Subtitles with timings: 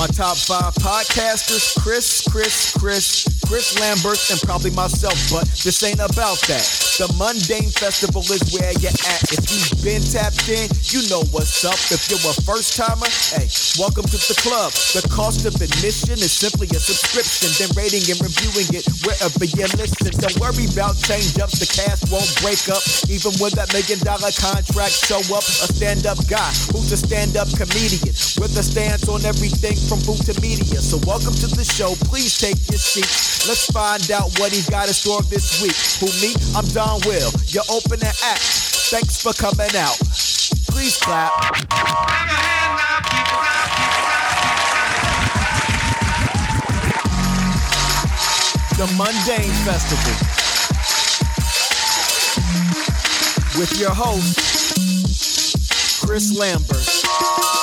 [0.00, 6.00] My top five podcasters Chris, Chris, Chris, Chris Lamberth, and probably myself, but this ain't
[6.00, 6.64] about that.
[6.96, 9.20] The Mundane Festival is where you're at.
[9.28, 11.76] If you've been tapped in, you know what's up.
[11.92, 13.44] If you're a first timer, hey,
[13.76, 14.72] welcome to the club.
[14.96, 19.68] The cost of admission is simply a subscription, then rating and reviewing it wherever you
[19.76, 20.16] listen.
[20.16, 22.80] Don't worry about change ups, the cast won't break up.
[23.12, 27.36] Even when that million dollar contract show up, a stand up guy who's a stand
[27.36, 30.78] up comedian with a stance on everything from food to media.
[30.78, 31.98] So welcome to the show.
[32.06, 33.10] Please take your seat.
[33.50, 35.74] Let's find out what he's got in store this week.
[35.98, 36.30] Who me?
[36.54, 38.46] I'm Don Will, your opening act.
[38.94, 39.98] Thanks for coming out.
[40.70, 41.34] Please clap.
[48.78, 50.14] The Mundane Festival
[53.58, 54.38] with your host,
[56.06, 57.59] Chris Lamberth.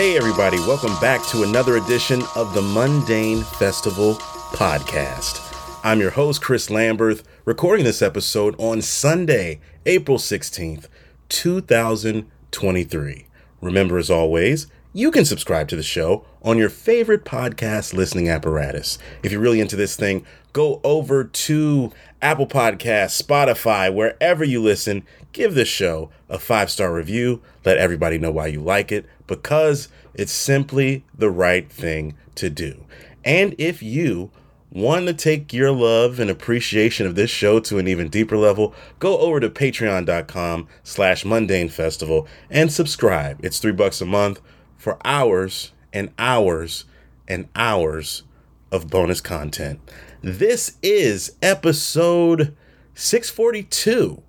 [0.00, 5.46] Hey, everybody, welcome back to another edition of the Mundane Festival podcast.
[5.84, 10.88] I'm your host, Chris Lamberth, recording this episode on Sunday, April 16th,
[11.28, 13.26] 2023.
[13.60, 18.98] Remember, as always, you can subscribe to the show on your favorite podcast listening apparatus.
[19.22, 25.04] If you're really into this thing, go over to Apple Podcasts, Spotify, wherever you listen,
[25.32, 27.42] give this show a five star review.
[27.64, 32.84] Let everybody know why you like it because it's simply the right thing to do.
[33.24, 34.30] And if you
[34.72, 38.74] want to take your love and appreciation of this show to an even deeper level,
[38.98, 43.44] go over to patreon.com slash mundane festival and subscribe.
[43.44, 44.40] It's three bucks a month
[44.76, 46.84] for hours and hours
[47.26, 48.22] and hours
[48.70, 49.80] of bonus content.
[50.22, 52.56] This is episode
[52.94, 54.22] 642.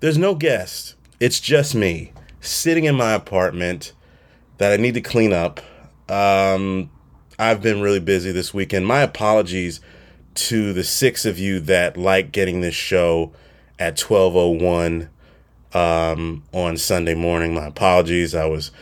[0.00, 3.94] There's no guest, it's just me sitting in my apartment
[4.58, 5.60] that I need to clean up.
[6.10, 6.90] Um,
[7.38, 8.86] I've been really busy this weekend.
[8.86, 9.80] My apologies
[10.34, 13.32] to the six of you that like getting this show
[13.78, 15.08] at 1201
[15.72, 17.54] um, on Sunday morning.
[17.54, 18.34] My apologies.
[18.34, 18.72] I was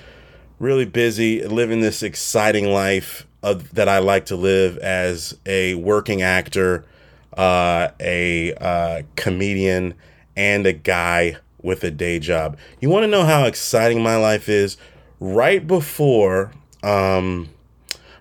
[0.58, 6.22] really busy living this exciting life of, that I like to live as a working
[6.22, 6.84] actor,
[7.36, 9.94] uh, a uh, comedian,
[10.36, 12.58] and a guy with a day job.
[12.80, 14.76] You want to know how exciting my life is?
[15.18, 16.52] Right before,
[16.82, 17.48] um,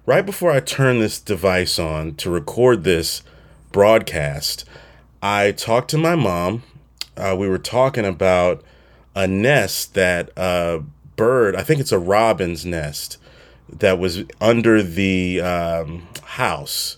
[0.05, 3.21] right before I turn this device on to record this
[3.71, 4.65] broadcast,
[5.21, 6.63] I talked to my mom.
[7.17, 8.63] Uh, we were talking about
[9.15, 10.79] a nest that uh,
[11.15, 13.17] bird, I think it's a robin's nest
[13.69, 16.97] that was under the um, house.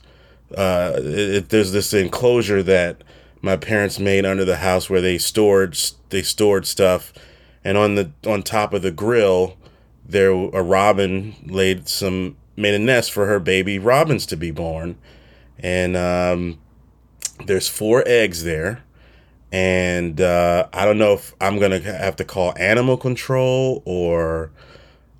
[0.56, 3.04] Uh, it, there's this enclosure that
[3.46, 5.78] my parents made under the house where they stored
[6.10, 7.14] they stored stuff,
[7.64, 9.56] and on the on top of the grill,
[10.06, 14.98] there a robin laid some made a nest for her baby robins to be born,
[15.60, 16.60] and um,
[17.46, 18.84] there's four eggs there
[19.52, 24.52] and uh, I don't know if I'm gonna have to call animal control or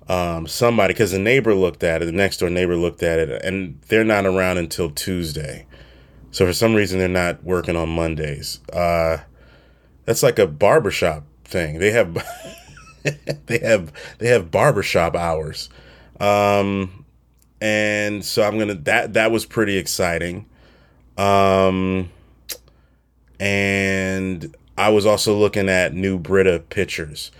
[0.08, 2.04] um, somebody because the neighbor looked at it.
[2.04, 5.66] The next door neighbor looked at it, and they're not around until Tuesday.
[6.36, 8.60] So for some reason, they're not working on Mondays.
[8.70, 9.16] Uh,
[10.04, 11.78] that's like a barbershop thing.
[11.78, 12.12] They have
[13.46, 15.70] they have they have barbershop hours.
[16.20, 17.06] Um,
[17.62, 20.44] and so I'm gonna that that was pretty exciting.
[21.16, 22.10] Um,
[23.40, 27.30] and I was also looking at new Brita pitchers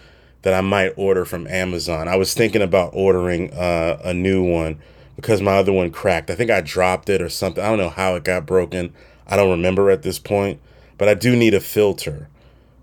[0.41, 2.09] that I might order from Amazon.
[2.09, 4.79] I was thinking about ordering uh, a new one
[5.17, 6.31] because my other one cracked.
[6.31, 7.65] I think I dropped it or something.
[7.65, 8.93] I don't know how it got broken.
[9.27, 10.61] I don't remember at this point,
[10.99, 12.29] but I do need a filter.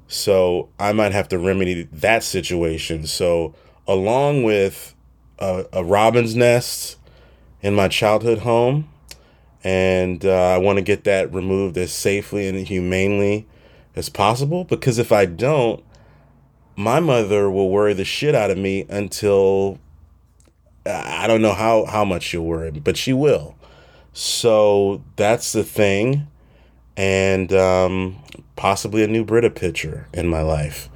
[0.08, 3.08] So I might have to remedy that situation.
[3.08, 3.56] So,
[3.88, 4.94] along with
[5.40, 6.98] a, a robin's nest
[7.62, 8.90] in my childhood home,
[9.64, 13.48] and uh, I want to get that removed as safely and humanely
[13.96, 15.84] as possible because if I don't,
[16.76, 19.80] my mother will worry the shit out of me until
[20.86, 23.56] I don't know how how much she'll worry, but she will.
[24.12, 26.28] So that's the thing,
[26.96, 28.22] and um,
[28.56, 30.90] possibly a new Brita pitcher in my life.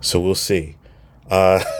[0.00, 0.76] So we'll see.
[1.30, 1.62] Uh,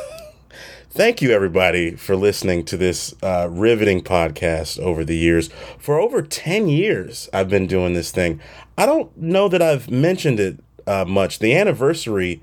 [0.97, 5.51] Thank you, everybody, for listening to this uh, riveting podcast over the years.
[5.77, 8.41] For over 10 years, I've been doing this thing.
[8.79, 11.41] I don't know that I've mentioned it uh, much.
[11.41, 12.41] The anniversary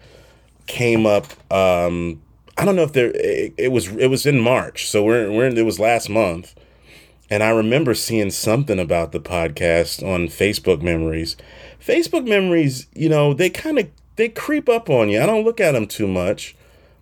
[0.67, 1.27] came up.
[1.49, 2.21] Um,
[2.57, 3.11] I don't know if there.
[3.15, 3.87] It, it, was.
[3.87, 5.47] It was in March, so we're we're.
[5.47, 6.53] It was last month,
[7.29, 11.37] and I remember seeing something about the podcast on Facebook Memories.
[11.79, 15.21] Facebook Memories, you know, they kind of they creep up on you.
[15.21, 16.55] I don't look at them too much,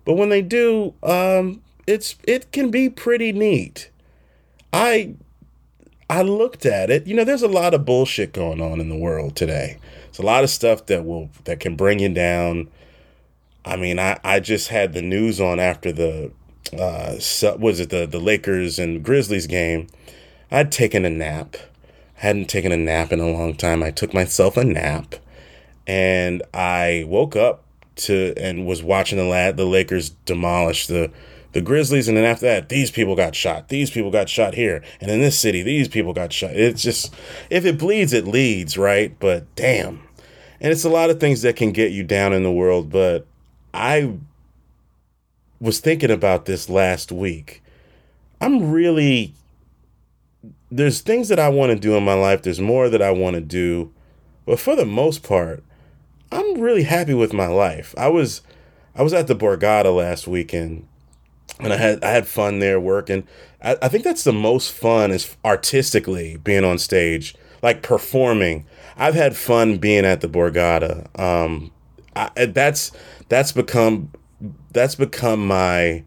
[0.04, 3.90] but when they do, um, it's it can be pretty neat.
[4.72, 5.14] I
[6.08, 7.06] I looked at it.
[7.06, 9.78] You know, there's a lot of bullshit going on in the world today.
[10.08, 12.68] It's a lot of stuff that will that can bring you down.
[13.64, 16.32] I mean, I, I just had the news on after the
[16.78, 17.16] uh
[17.58, 19.88] was it the the Lakers and Grizzlies game.
[20.50, 21.56] I'd taken a nap.
[22.16, 23.82] I hadn't taken a nap in a long time.
[23.82, 25.14] I took myself a nap
[25.86, 27.64] and I woke up
[27.96, 31.10] to and was watching the lad the Lakers demolish the
[31.52, 33.70] the Grizzlies, and then after that, these people got shot.
[33.70, 36.52] These people got shot here, and in this city, these people got shot.
[36.52, 37.12] It's just
[37.50, 39.16] if it bleeds, it leads, right?
[39.18, 40.00] But damn,
[40.60, 42.90] and it's a lot of things that can get you down in the world.
[42.90, 43.26] But
[43.72, 44.14] I
[45.60, 47.62] was thinking about this last week.
[48.40, 49.34] I'm really
[50.70, 52.42] there's things that I want to do in my life.
[52.42, 53.92] There's more that I want to do,
[54.46, 55.64] but for the most part,
[56.32, 57.94] I'm really happy with my life.
[57.98, 58.42] I was
[58.94, 60.86] I was at the Borgata last weekend
[61.58, 63.26] and I had I had fun there working.
[63.62, 68.66] I, I think that's the most fun is artistically being on stage, like performing.
[68.96, 71.08] I've had fun being at the Borgata.
[71.18, 71.72] Um,
[72.16, 72.92] I, that's
[73.28, 74.10] that's become
[74.72, 76.04] that's become my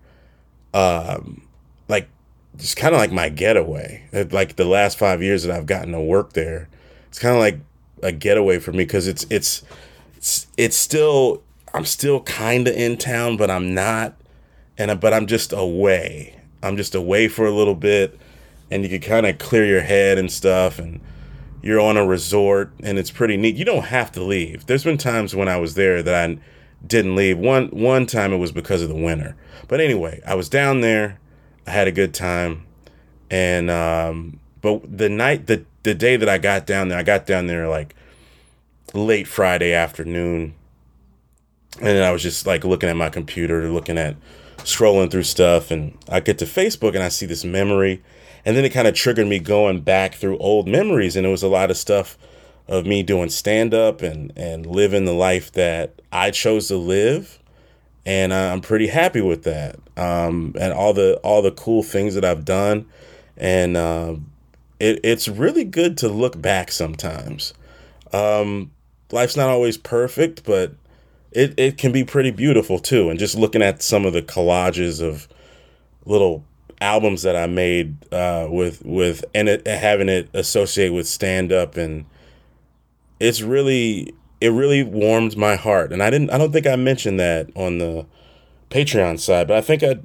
[0.74, 1.48] um
[1.88, 2.10] like
[2.58, 4.04] just kind of like my getaway.
[4.32, 6.70] Like the last five years that I've gotten to work there,
[7.08, 7.60] it's kind of like
[8.02, 9.64] a getaway for me because it's it's
[10.18, 14.16] it's it's still I'm still kind of in town, but I'm not
[14.78, 16.40] and but I'm just away.
[16.62, 18.18] I'm just away for a little bit,
[18.72, 21.02] and you can kind of clear your head and stuff, and
[21.64, 23.56] you're on a resort, and it's pretty neat.
[23.56, 24.66] You don't have to leave.
[24.66, 26.38] There's been times when I was there that I
[26.86, 27.40] didn't leave.
[27.40, 29.36] One one time it was because of the winter,
[29.70, 31.20] but anyway, I was down there.
[31.66, 32.66] I had a good time,
[33.32, 37.26] and um, but the night the the day that I got down there, I got
[37.26, 37.96] down there like
[38.94, 40.54] late Friday afternoon,
[41.82, 44.18] and I was just like looking at my computer, looking at
[44.58, 48.02] scrolling through stuff and I get to Facebook and I see this memory
[48.46, 51.44] and then it kind of triggered me going back through old memories and it was
[51.44, 52.18] a lot of stuff
[52.68, 57.40] of me doing stand up and and living the life that I chose to live
[58.06, 62.26] and I'm pretty happy with that um, and all the all the cool things that
[62.26, 62.86] I've done
[63.38, 64.16] and uh,
[64.80, 67.54] it, it's really good to look back sometimes
[68.12, 68.72] um,
[69.12, 70.74] life's not always perfect but
[71.34, 73.10] it, it can be pretty beautiful too.
[73.10, 75.28] And just looking at some of the collages of
[76.06, 76.44] little
[76.82, 81.78] albums that I made uh, with with and it, having it associate with stand up
[81.78, 82.06] and
[83.20, 85.94] it's really it really warmed my heart.
[85.94, 88.06] And I didn't I don't think I mentioned that on the
[88.70, 90.00] Patreon side, but I think I,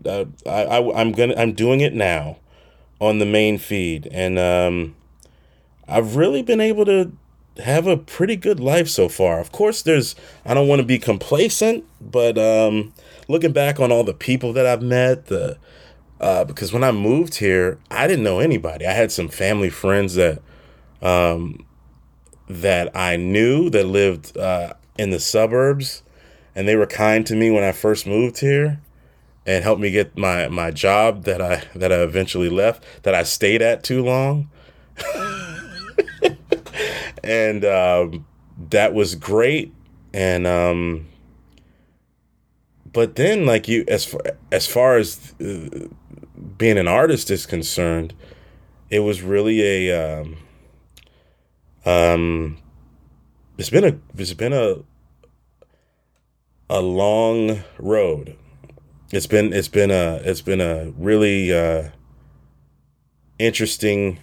[0.47, 2.37] I, I I'm gonna I'm doing it now
[3.01, 4.95] on the main feed, and um,
[5.89, 7.13] I've really been able to
[7.65, 9.41] have a pretty good life so far.
[9.41, 10.15] Of course, there's
[10.45, 12.93] I don't want to be complacent, but um,
[13.27, 15.57] looking back on all the people that I've met, the
[16.21, 18.87] uh, because when I moved here, I didn't know anybody.
[18.87, 20.41] I had some family friends that
[21.01, 21.65] um,
[22.49, 26.03] that I knew that lived uh, in the suburbs,
[26.55, 28.81] and they were kind to me when I first moved here
[29.47, 33.23] and helped me get my my job that I that I eventually left that I
[33.23, 34.51] stayed at too long.
[37.25, 38.27] and um,
[38.71, 39.73] that was great.
[40.13, 41.07] And um,
[42.93, 45.89] but then, like you, as far as far as uh,
[46.57, 48.15] being an artist is concerned,
[48.91, 50.37] it was really a um,
[51.85, 52.59] um,
[53.57, 54.77] it's been a it's been a
[56.71, 58.37] a long road.
[59.11, 61.91] It's been it's been a it's been a really uh,
[63.39, 64.19] interesting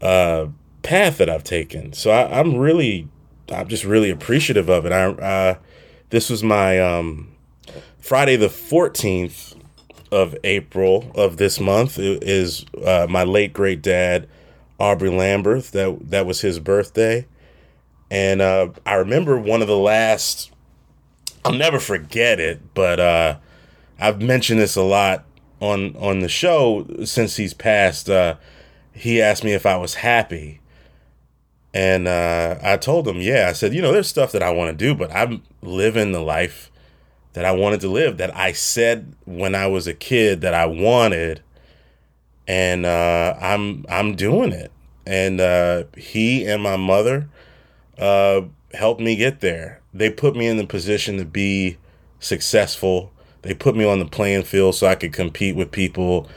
[0.00, 0.46] uh,
[0.82, 1.92] path that I've taken.
[1.92, 3.08] So I, am really,
[3.50, 4.92] I'm just really appreciative of it.
[4.92, 5.54] I, uh,
[6.10, 7.34] this was my um,
[7.98, 9.57] Friday the 14th
[10.10, 14.28] of April of this month is uh, my late great dad
[14.78, 15.70] Aubrey Lamberth.
[15.72, 17.26] That that was his birthday,
[18.10, 20.50] and uh, I remember one of the last.
[21.44, 23.38] I'll never forget it, but uh,
[23.98, 25.24] I've mentioned this a lot
[25.60, 28.08] on on the show since he's passed.
[28.08, 28.36] Uh,
[28.92, 30.60] he asked me if I was happy,
[31.72, 34.76] and uh, I told him, yeah, I said, you know, there's stuff that I want
[34.76, 36.70] to do, but I'm living the life
[37.32, 40.66] that I wanted to live, that I said when I was a kid that I
[40.66, 41.42] wanted,
[42.46, 44.72] and uh, I'm I'm doing it.
[45.06, 47.28] And uh, he and my mother
[47.98, 48.42] uh,
[48.74, 49.80] helped me get there.
[49.94, 51.78] They put me in the position to be
[52.20, 53.12] successful.
[53.42, 56.28] They put me on the playing field so I could compete with people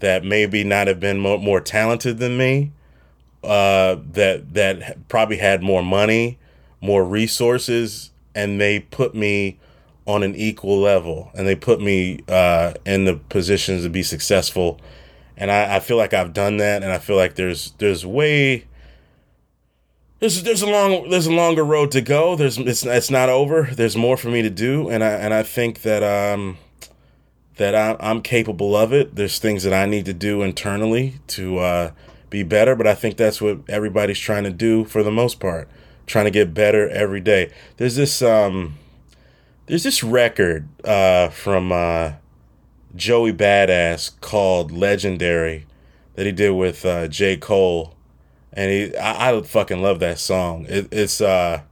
[0.00, 2.72] that maybe not have been more, more talented than me
[3.44, 6.38] uh, that that probably had more money,
[6.80, 9.58] more resources, and they put me
[10.06, 14.80] on an equal level and they put me uh, in the positions to be successful.
[15.36, 18.66] And I, I feel like I've done that and I feel like there's there's way
[20.20, 22.36] there's there's a long there's a longer road to go.
[22.36, 23.68] There's it's, it's not over.
[23.72, 26.58] There's more for me to do and I and I think that um
[27.56, 29.16] that I, I'm capable of it.
[29.16, 31.90] There's things that I need to do internally to uh,
[32.28, 35.68] be better but I think that's what everybody's trying to do for the most part
[36.06, 37.50] trying to get better every day.
[37.78, 38.76] There's this um
[39.66, 42.12] there's this record uh, from uh,
[42.94, 45.66] Joey Badass called Legendary
[46.14, 47.36] that he did with uh, J.
[47.36, 47.94] Cole.
[48.52, 50.66] And he, I, I fucking love that song.
[50.68, 51.62] It, it's, uh,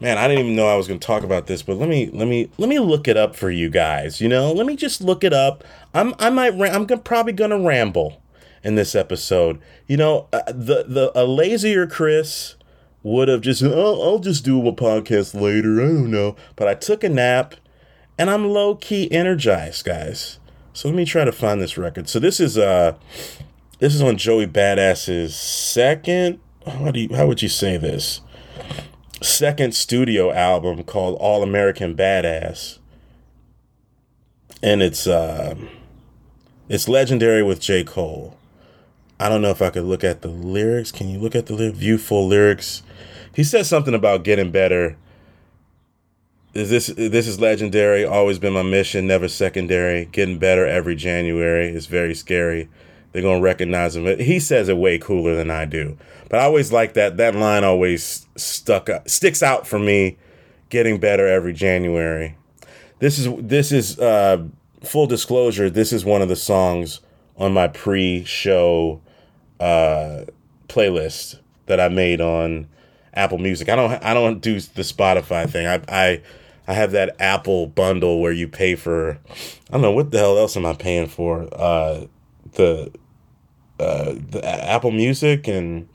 [0.00, 2.10] man, I didn't even know I was going to talk about this, but let me,
[2.12, 4.20] let me, let me look it up for you guys.
[4.20, 5.62] You know, let me just look it up.
[5.94, 8.20] I'm, I might, I'm gonna, probably going to ramble
[8.64, 9.60] in this episode.
[9.86, 12.56] You know, uh, the, the, a lazier Chris
[13.02, 15.80] would have just, oh, I'll just do a podcast later.
[15.80, 16.36] I don't know.
[16.56, 17.54] But I took a nap
[18.18, 20.38] and I'm low key energized, guys.
[20.72, 22.08] So let me try to find this record.
[22.08, 22.94] So this is uh
[23.78, 28.20] this is on Joey Badass's second how do you how would you say this?
[29.20, 32.78] Second studio album called All American Badass.
[34.62, 35.56] And it's uh
[36.68, 37.84] it's legendary with J.
[37.84, 38.36] Cole.
[39.22, 40.90] I don't know if I could look at the lyrics.
[40.90, 41.76] Can you look at the lyric?
[41.76, 42.82] View full lyrics.
[43.32, 44.96] He says something about getting better.
[46.54, 48.04] Is this this is legendary?
[48.04, 50.06] Always been my mission, never secondary.
[50.06, 52.68] Getting better every January is very scary.
[53.12, 54.18] They're gonna recognize him.
[54.18, 55.96] He says it way cooler than I do.
[56.28, 57.16] But I always like that.
[57.16, 60.18] That line always stuck up, sticks out for me.
[60.68, 62.36] Getting better every January.
[62.98, 64.44] This is this is uh,
[64.82, 65.70] full disclosure.
[65.70, 67.00] This is one of the songs
[67.36, 69.00] on my pre-show
[69.62, 70.24] uh,
[70.68, 72.66] playlist that I made on
[73.14, 73.68] Apple Music.
[73.68, 75.66] I don't I don't do the Spotify thing.
[75.66, 76.22] I I
[76.66, 80.36] I have that Apple bundle where you pay for I don't know what the hell
[80.38, 81.48] else am I paying for?
[81.52, 82.06] Uh
[82.54, 82.92] the
[83.78, 85.88] uh the Apple Music and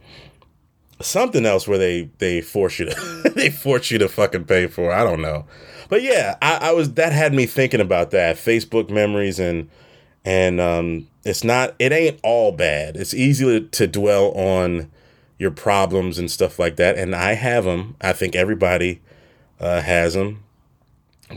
[1.01, 4.93] something else where they they force you to they force you to fucking pay for.
[4.93, 5.45] I don't know.
[5.89, 8.37] But yeah, I, I was that had me thinking about that.
[8.37, 9.69] Facebook memories and
[10.27, 12.97] and um it's not it ain't all bad.
[12.97, 14.91] It's easy to, dwell on
[15.39, 16.97] your problems and stuff like that.
[16.97, 17.95] And I have them.
[18.01, 19.01] I think everybody
[19.59, 20.43] uh, has them.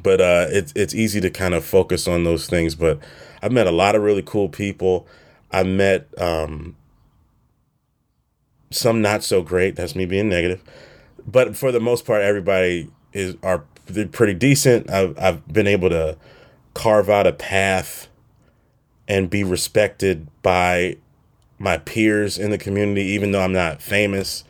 [0.03, 2.75] But uh, it's it's easy to kind of focus on those things.
[2.75, 2.99] But
[3.43, 5.07] I've met a lot of really cool people.
[5.53, 6.77] I met um,
[8.71, 9.77] some not so great.
[9.77, 10.63] That's me being negative.
[11.27, 13.65] But for the most part, everybody is are
[14.13, 14.91] pretty decent.
[14.91, 16.17] I've I've been able to
[16.75, 18.09] carve out a path
[19.11, 20.97] and be respected by
[21.59, 24.45] my peers in the community, even though I'm not famous.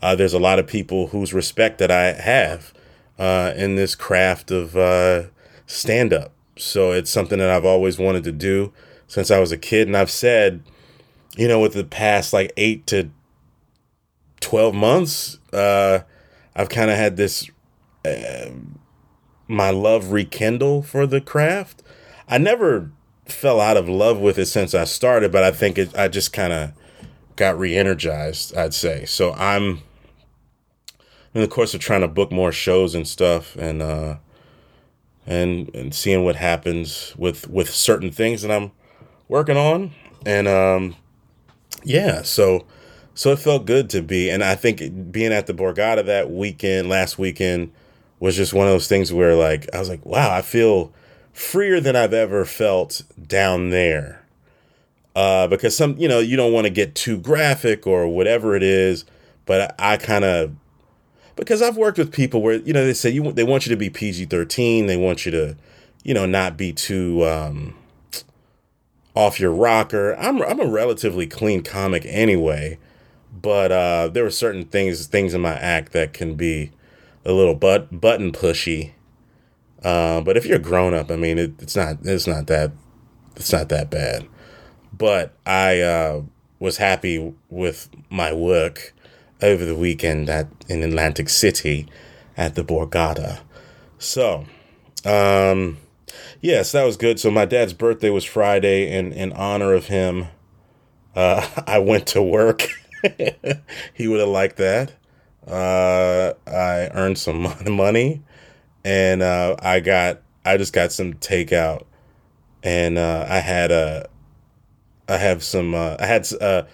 [0.00, 2.72] Uh, there's a lot of people whose respect that I have
[3.18, 5.24] uh, in this craft of uh,
[5.66, 6.30] stand up.
[6.56, 8.72] So it's something that I've always wanted to do
[9.08, 9.88] since I was a kid.
[9.88, 10.62] And I've said,
[11.36, 13.10] you know, with the past like eight to
[14.38, 16.00] 12 months, uh,
[16.54, 17.50] I've kind of had this,
[18.04, 18.50] uh,
[19.48, 21.82] my love rekindle for the craft.
[22.28, 22.92] I never
[23.26, 26.32] fell out of love with it since I started, but I think it, I just
[26.32, 26.72] kind of
[27.36, 29.04] got re-energized, I'd say.
[29.06, 29.80] So I'm
[31.34, 34.16] in the course of trying to book more shows and stuff and uh
[35.26, 38.70] and and seeing what happens with with certain things that I'm
[39.28, 39.92] working on
[40.24, 40.96] and um
[41.82, 42.66] yeah, so
[43.14, 46.88] so it felt good to be and I think being at the Borgata that weekend
[46.88, 47.72] last weekend
[48.20, 50.92] was just one of those things where like I was like, wow, I feel
[51.34, 54.24] freer than I've ever felt down there.
[55.16, 58.62] Uh, because some, you know, you don't want to get too graphic or whatever it
[58.62, 59.04] is,
[59.44, 60.54] but I, I kind of,
[61.36, 63.76] because I've worked with people where, you know, they say you, they want you to
[63.76, 64.86] be PG 13.
[64.86, 65.56] They want you to,
[66.04, 67.74] you know, not be too, um,
[69.14, 70.14] off your rocker.
[70.14, 72.78] I'm, I'm a relatively clean comic anyway,
[73.40, 76.70] but, uh, there are certain things, things in my act that can be
[77.24, 78.92] a little but button pushy
[79.84, 82.72] uh, but if you're grown up, I mean, it, it's not it's not that
[83.36, 84.26] it's not that bad.
[84.96, 86.22] But I uh,
[86.58, 88.94] was happy with my work
[89.42, 91.86] over the weekend at in Atlantic City
[92.36, 93.40] at the Borgata.
[93.98, 94.46] So,
[95.04, 95.76] um,
[96.40, 97.20] yes, that was good.
[97.20, 100.28] So my dad's birthday was Friday, and in honor of him,
[101.14, 102.68] uh, I went to work.
[103.92, 104.92] he would have liked that.
[105.46, 108.22] Uh, I earned some money
[108.84, 111.84] and uh, I got I just got some takeout,
[112.62, 114.08] and uh, I had a
[115.08, 116.64] I have some uh, I had uh,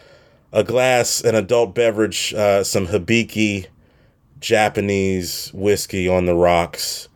[0.52, 3.66] a glass an adult beverage uh, some Hibiki
[4.40, 7.08] Japanese whiskey on the rocks,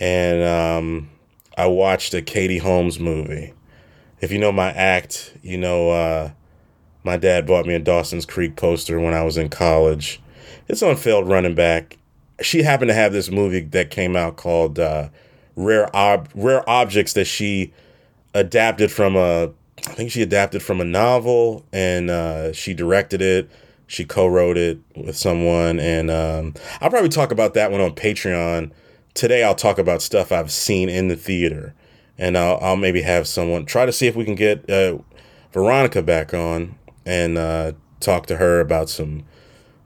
[0.00, 1.10] and um,
[1.56, 3.52] I watched a Katie Holmes movie.
[4.20, 6.30] If you know my act, you know uh,
[7.02, 10.20] my dad bought me a Dawson's Creek poster when I was in college.
[10.66, 11.98] It's on Failed Running Back.
[12.40, 15.08] She happened to have this movie that came out called uh,
[15.56, 17.72] Rare Ob- Rare Objects that she
[18.34, 19.52] adapted from a
[19.86, 23.50] I think she adapted from a novel and uh, she directed it.
[23.86, 28.70] She co-wrote it with someone, and um, I'll probably talk about that one on Patreon.
[29.12, 31.74] Today, I'll talk about stuff I've seen in the theater,
[32.16, 34.98] and I'll, I'll maybe have someone try to see if we can get uh,
[35.52, 39.24] Veronica back on and uh, talk to her about some.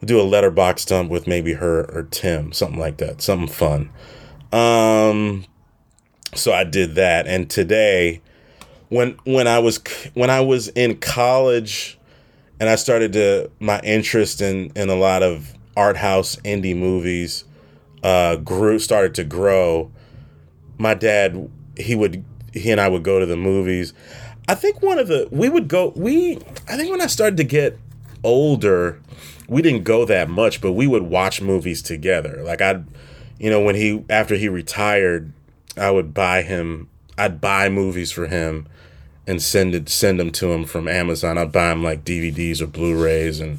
[0.04, 3.90] Do a Letterboxd dump with maybe her or Tim, something like that, something fun.
[4.52, 5.44] Um,
[6.34, 8.22] so I did that, and today
[8.88, 9.80] when when I was
[10.14, 11.98] when I was in college
[12.60, 17.44] and I started to my interest in in a lot of art house indie movies
[18.02, 19.90] uh grew started to grow
[20.78, 23.92] my dad he would he and I would go to the movies
[24.48, 26.38] I think one of the we would go we
[26.68, 27.78] I think when I started to get
[28.24, 29.00] older
[29.48, 32.84] we didn't go that much but we would watch movies together like I'd
[33.38, 35.32] you know when he after he retired
[35.76, 38.68] I would buy him I'd buy movies for him
[39.28, 41.36] and send it send them to him from Amazon.
[41.36, 43.58] I'd buy him like DVDs or Blu-rays, and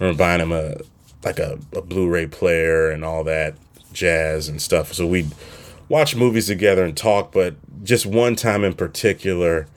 [0.00, 0.74] I remember buying him a
[1.22, 3.54] like a, a Blu-ray player and all that
[3.92, 4.92] jazz and stuff.
[4.92, 5.30] So we'd
[5.88, 7.32] watch movies together and talk.
[7.32, 9.68] But just one time in particular,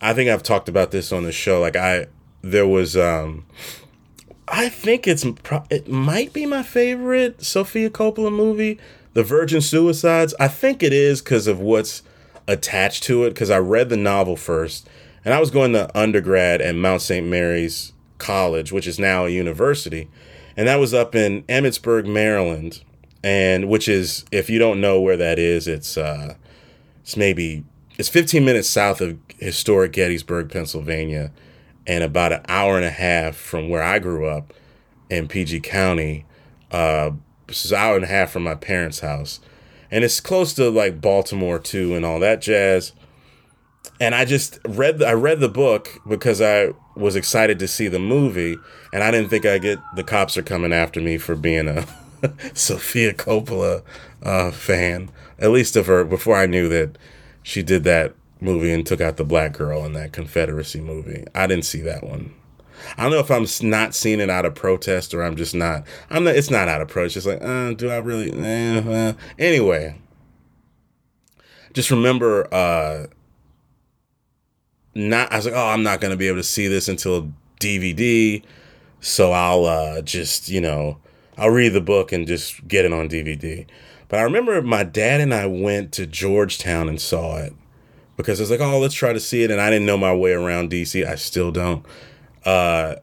[0.00, 1.60] I think I've talked about this on the show.
[1.60, 2.08] Like I,
[2.42, 3.46] there was, um,
[4.48, 5.24] I think it's
[5.70, 8.78] it might be my favorite Sofia Coppola movie,
[9.14, 10.34] The Virgin Suicides.
[10.38, 12.02] I think it is because of what's
[12.46, 14.88] attached to it because I read the novel first,
[15.24, 17.26] and I was going to undergrad at Mount St.
[17.26, 20.08] Mary's College, which is now a university,
[20.56, 22.82] and that was up in Emmitsburg, Maryland,
[23.22, 26.34] and which is if you don't know where that is, it's uh,
[27.02, 27.64] it's maybe
[27.96, 31.30] it's 15 minutes south of historic Gettysburg, Pennsylvania,
[31.86, 34.52] and about an hour and a half from where I grew up
[35.10, 36.24] in PG County.
[36.70, 37.12] Uh,
[37.46, 39.40] this is an hour and a half from my parents' house
[39.94, 42.90] and it's close to like Baltimore too and all that jazz.
[44.00, 48.00] And I just read I read the book because I was excited to see the
[48.00, 48.56] movie,
[48.92, 51.86] and I didn't think I get the cops are coming after me for being a
[52.54, 53.82] Sofia Coppola
[54.24, 56.98] uh, fan, at least of her before I knew that
[57.44, 61.24] she did that movie and took out the black girl in that Confederacy movie.
[61.34, 62.34] I didn't see that one.
[62.96, 65.84] I don't know if I'm not seeing it out of protest or I'm just not.
[66.10, 66.36] I'm not.
[66.36, 67.16] It's not out of protest.
[67.16, 68.30] It's like, uh, do I really?
[68.32, 69.12] Eh, uh.
[69.38, 69.98] Anyway,
[71.72, 73.06] just remember, uh,
[74.94, 75.32] not.
[75.32, 78.42] I was like, oh, I'm not gonna be able to see this until DVD,
[79.00, 80.98] so I'll uh, just you know,
[81.38, 83.66] I'll read the book and just get it on DVD.
[84.08, 87.54] But I remember my dad and I went to Georgetown and saw it
[88.16, 90.32] because it's like, oh, let's try to see it, and I didn't know my way
[90.32, 91.06] around DC.
[91.06, 91.84] I still don't.
[92.44, 92.96] Uh,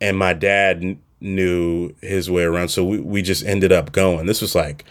[0.00, 2.68] and my dad n- knew his way around.
[2.68, 4.26] So we, we just ended up going.
[4.26, 4.84] This was like,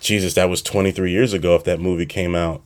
[0.00, 2.62] Jesus, that was 23 years ago if that movie came out.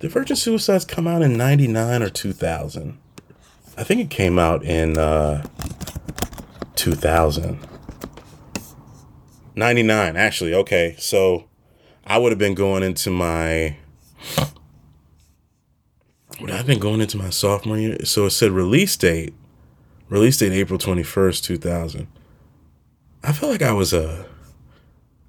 [0.00, 2.98] Did Virgin Suicides come out in 99 or 2000?
[3.76, 5.46] I think it came out in uh,
[6.76, 7.58] 2000.
[9.56, 10.54] 99, actually.
[10.54, 10.96] Okay.
[10.98, 11.44] So
[12.04, 13.76] I would have been going into my.
[16.40, 18.04] Would I have been going into my sophomore year?
[18.04, 19.34] So it said release date
[20.08, 22.06] release date April 21st, 2000.
[23.22, 24.26] I feel like I was uh,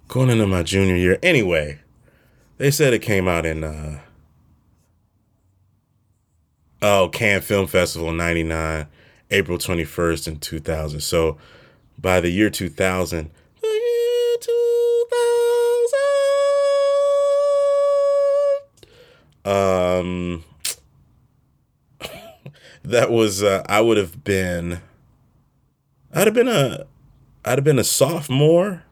[0.07, 1.17] going into my junior year.
[1.23, 1.79] Anyway,
[2.57, 4.01] they said it came out in uh,
[6.81, 8.87] oh Cannes Film Festival 99,
[9.31, 10.99] April 21st in 2000.
[10.99, 11.37] So
[11.97, 14.37] by the year 2000, the year
[19.43, 20.43] 2000, um,
[22.89, 24.81] that was uh, I would have been
[26.13, 26.85] I'd have been a
[27.43, 28.83] I'd have been a sophomore.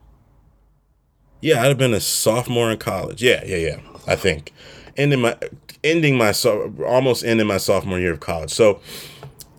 [1.41, 3.21] Yeah, I'd have been a sophomore in college.
[3.21, 3.79] Yeah, yeah, yeah.
[4.07, 4.53] I think
[4.97, 5.37] ending my
[5.83, 8.51] ending my so almost ending my sophomore year of college.
[8.51, 8.79] So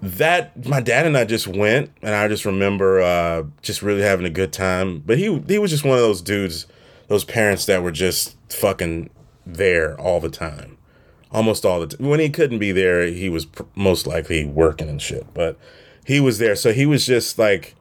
[0.03, 4.27] that my dad and I just went, and I just remember uh, just really having
[4.27, 5.03] a good time.
[5.05, 6.66] But he he was just one of those dudes,
[7.09, 9.11] those parents that were just fucking
[9.47, 10.73] there all the time
[11.35, 12.07] almost all the time.
[12.07, 15.27] When he couldn't be there, he was pr- most likely working and shit.
[15.35, 15.59] But
[16.07, 17.75] he was there, so he was just like,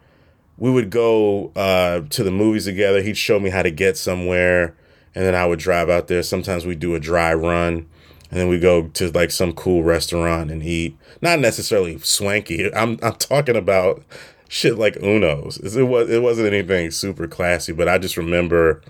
[0.58, 3.02] we would go uh, to the movies together.
[3.02, 4.76] He'd show me how to get somewhere,
[5.16, 6.24] and then I would drive out there.
[6.24, 7.88] Sometimes we'd do a dry run,
[8.30, 10.98] and then we go to like some cool restaurant and eat.
[11.22, 12.74] Not necessarily swanky.
[12.74, 14.04] I'm I'm talking about
[14.48, 15.58] shit like Uno's.
[15.58, 18.82] It was it wasn't anything super classy, but I just remember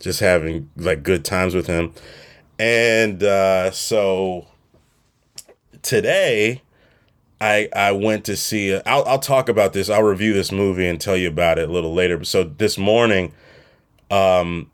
[0.00, 1.92] just having like good times with him.
[2.62, 4.46] And uh, so
[5.82, 6.62] today,
[7.40, 8.72] I I went to see.
[8.72, 9.90] i will I'll talk about this.
[9.90, 12.22] I'll review this movie and tell you about it a little later.
[12.22, 13.32] So this morning,
[14.12, 14.70] um,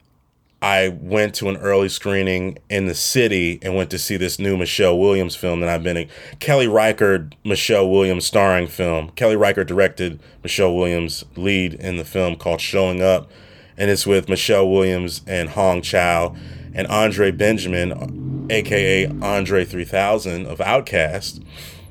[0.61, 4.59] I went to an early screening in the city and went to see this new
[4.59, 6.09] Michelle Williams film that I've been in.
[6.41, 9.13] Kelly Reichardt, Michelle Williams starring film.
[9.13, 13.31] Kelly Reichardt directed Michelle Williams lead in the film called Showing Up,
[13.79, 16.37] and it's with Michelle Williams and Hong Chau
[16.75, 21.45] and Andre Benjamin, aka Andre 3000 of OutKast.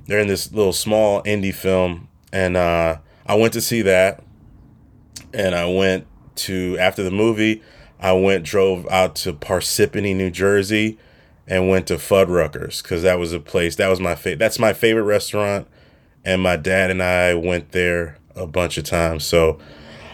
[0.05, 4.23] They're in this little small indie film, and uh, I went to see that,
[5.33, 7.61] and I went to after the movie.
[7.99, 10.97] I went drove out to Parsippany, New Jersey,
[11.47, 14.39] and went to Fuddruckers because that was a place that was my favorite.
[14.39, 15.67] That's my favorite restaurant,
[16.23, 19.25] and my dad and I went there a bunch of times.
[19.25, 19.59] So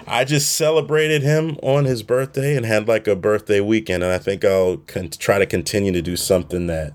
[0.08, 4.18] I just celebrated him on his birthday and had like a birthday weekend, and I
[4.18, 6.94] think I'll con- try to continue to do something that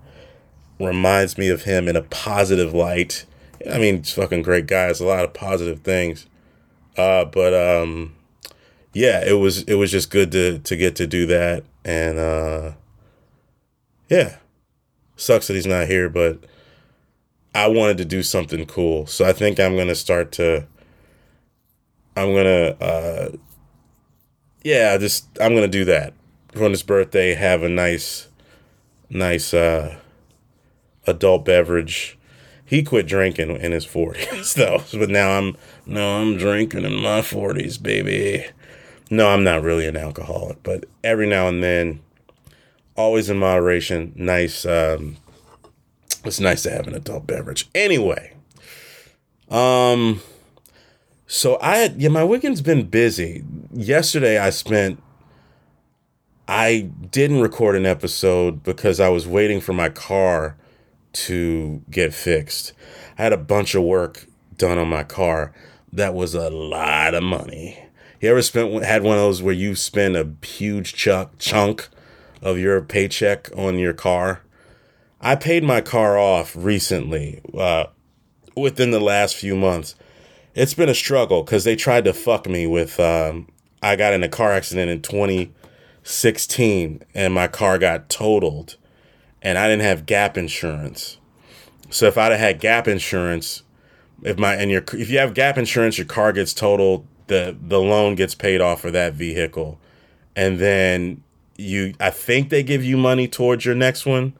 [0.79, 3.25] reminds me of him in a positive light.
[3.71, 4.89] I mean, he's fucking great guy.
[4.89, 6.27] It's a lot of positive things.
[6.97, 8.15] Uh, but um,
[8.93, 12.73] yeah, it was it was just good to to get to do that, and uh,
[14.09, 14.37] yeah,
[15.17, 16.45] sucks that he's not here, but
[17.55, 20.67] I wanted to do something cool, so I think I'm gonna start to.
[22.19, 23.29] I'm gonna, uh,
[24.63, 26.15] yeah, just I'm gonna do that
[26.57, 27.35] on his birthday.
[27.35, 28.29] Have a nice,
[29.09, 29.99] nice uh,
[31.07, 32.19] adult beverage.
[32.65, 34.55] He quit drinking in his 40s
[34.93, 38.47] though, but now I'm no, I'm drinking in my 40s, baby.
[39.11, 42.01] No, I'm not really an alcoholic, but every now and then,
[42.95, 44.13] always in moderation.
[44.17, 44.67] Nice.
[44.67, 45.17] Um,
[46.25, 47.71] it's nice to have an adult beverage.
[47.75, 48.35] Anyway,
[49.49, 50.21] um,
[51.29, 53.45] so I had yeah, my weekend's been busy.
[53.73, 55.01] Yesterday, I spent.
[56.49, 60.57] I didn't record an episode because I was waiting for my car
[61.13, 62.73] to get fixed.
[63.17, 65.53] I had a bunch of work done on my car.
[65.93, 67.89] That was a lot of money
[68.21, 71.89] you ever spent had one of those where you spend a huge chunk chunk
[72.43, 74.43] of your paycheck on your car?
[75.21, 77.87] I paid my car off recently, uh,
[78.57, 79.95] within the last few months.
[80.55, 82.99] It's been a struggle because they tried to fuck me with.
[82.99, 83.49] Um,
[83.83, 88.77] I got in a car accident in 2016 and my car got totaled,
[89.41, 91.19] and I didn't have gap insurance.
[91.91, 93.63] So if I'd have had gap insurance,
[94.23, 97.81] if my and your if you have gap insurance, your car gets totaled the the
[97.81, 99.79] loan gets paid off for that vehicle,
[100.35, 101.23] and then
[101.57, 104.35] you I think they give you money towards your next one,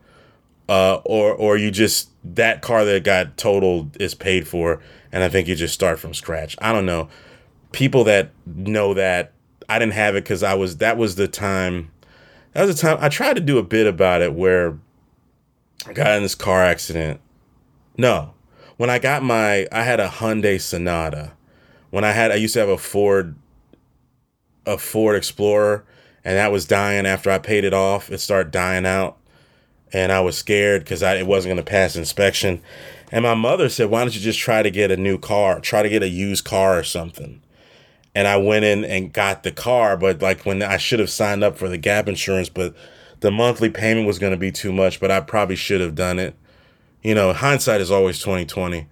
[0.69, 4.79] uh, or or you just that car that got totaled is paid for,
[5.11, 6.55] and I think you just start from scratch.
[6.61, 7.09] I don't know.
[7.71, 9.33] People that know that
[9.67, 11.91] I didn't have it because I was that was the time.
[12.53, 14.77] That was the time I tried to do a bit about it where
[15.87, 17.19] I got in this car accident.
[17.97, 18.33] No,
[18.77, 21.33] when I got my I had a Hyundai Sonata
[21.89, 23.35] when I had I used to have a Ford
[24.67, 25.83] a Ford Explorer
[26.23, 28.11] and that was dying after I paid it off.
[28.11, 29.18] It started dying out
[29.91, 32.61] and I was scared because I it wasn't going to pass inspection.
[33.11, 35.59] And my mother said, "Why don't you just try to get a new car?
[35.59, 37.41] Try to get a used car or something."
[38.15, 41.43] And I went in and got the car, but like when I should have signed
[41.43, 42.75] up for the gap insurance, but
[43.19, 46.19] the monthly payment was going to be too much, but I probably should have done
[46.19, 46.35] it.
[47.03, 48.87] You know, hindsight is always 2020.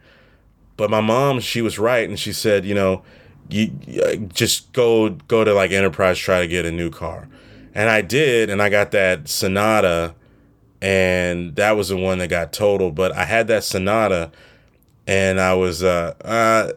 [0.78, 3.04] But my mom, she was right, and she said, you know,
[3.50, 3.72] you
[4.04, 7.28] uh, just go go to like Enterprise, try to get a new car,
[7.74, 10.14] and I did, and I got that Sonata,
[10.82, 12.96] and that was the one that got totaled.
[12.96, 14.32] But I had that Sonata,
[15.06, 16.72] and I was uh, uh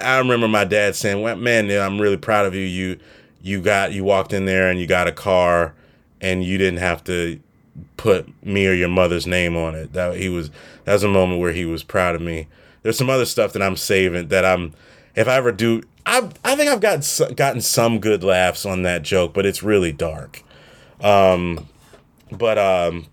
[0.00, 2.62] I remember my dad saying, well, "Man, I'm really proud of you.
[2.62, 2.98] You
[3.40, 5.74] you got you walked in there and you got a car,
[6.20, 7.40] and you didn't have to."
[7.96, 10.50] put me or your mother's name on it that he was
[10.84, 12.46] that was a moment where he was proud of me
[12.82, 14.74] there's some other stuff that I'm saving that I'm
[15.14, 19.02] if I ever do I I think I've gotten gotten some good laughs on that
[19.02, 20.42] joke, but it's really dark.
[21.00, 21.68] Um
[22.38, 23.06] but um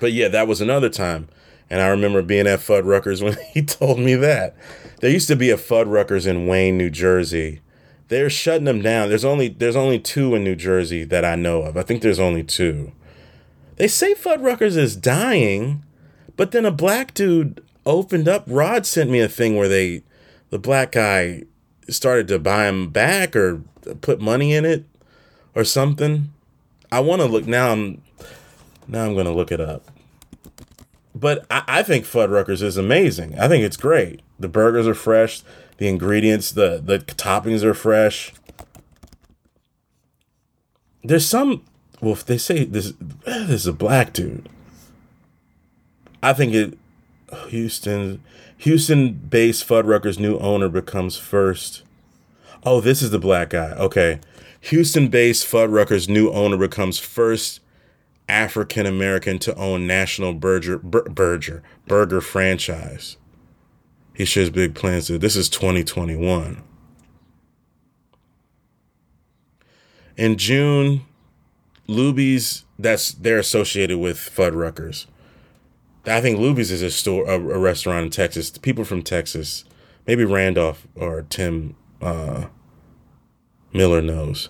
[0.00, 1.28] but yeah, that was another time.
[1.68, 4.56] And I remember being at Fuddruckers when he told me that.
[5.00, 7.60] There used to be a Fuddruckers in Wayne, New Jersey.
[8.08, 9.08] They're shutting them down.
[9.08, 11.76] There's only there's only two in New Jersey that I know of.
[11.76, 12.92] I think there's only two.
[13.76, 15.84] They say Fuddruckers is dying,
[16.36, 18.44] but then a black dude opened up.
[18.46, 20.02] Rod sent me a thing where they,
[20.50, 21.44] the black guy,
[21.88, 23.62] started to buy him back or
[24.00, 24.84] put money in it
[25.54, 26.32] or something.
[26.92, 27.72] I want to look now.
[27.72, 28.02] I'm
[28.90, 29.84] now I'm gonna look it up.
[31.14, 33.38] But I, I think Fuddruckers is amazing.
[33.38, 34.20] I think it's great.
[34.38, 35.42] The burgers are fresh.
[35.78, 38.32] The ingredients, the the toppings are fresh.
[41.02, 41.64] There's some.
[42.00, 42.92] Well, if they say this,
[43.24, 44.48] this is a black dude.
[46.22, 46.78] I think it.
[47.48, 48.20] Houston,
[48.58, 51.84] Houston-based Fuddruckers' new owner becomes first.
[52.64, 53.70] Oh, this is the black guy.
[53.70, 54.18] Okay,
[54.62, 57.60] Houston-based Fuddruckers' new owner becomes first
[58.30, 63.16] African American to own national burger burger burger franchise.
[64.14, 65.08] He shares big plans.
[65.08, 66.62] To, this is 2021.
[70.16, 71.02] In June,
[71.88, 75.06] Luby's that's they're associated with Fuddruckers.
[76.06, 78.50] I think Luby's is a store, a, a, restaurant in Texas.
[78.50, 79.64] The People from Texas,
[80.06, 82.46] maybe Randolph or Tim uh,
[83.72, 84.48] Miller knows.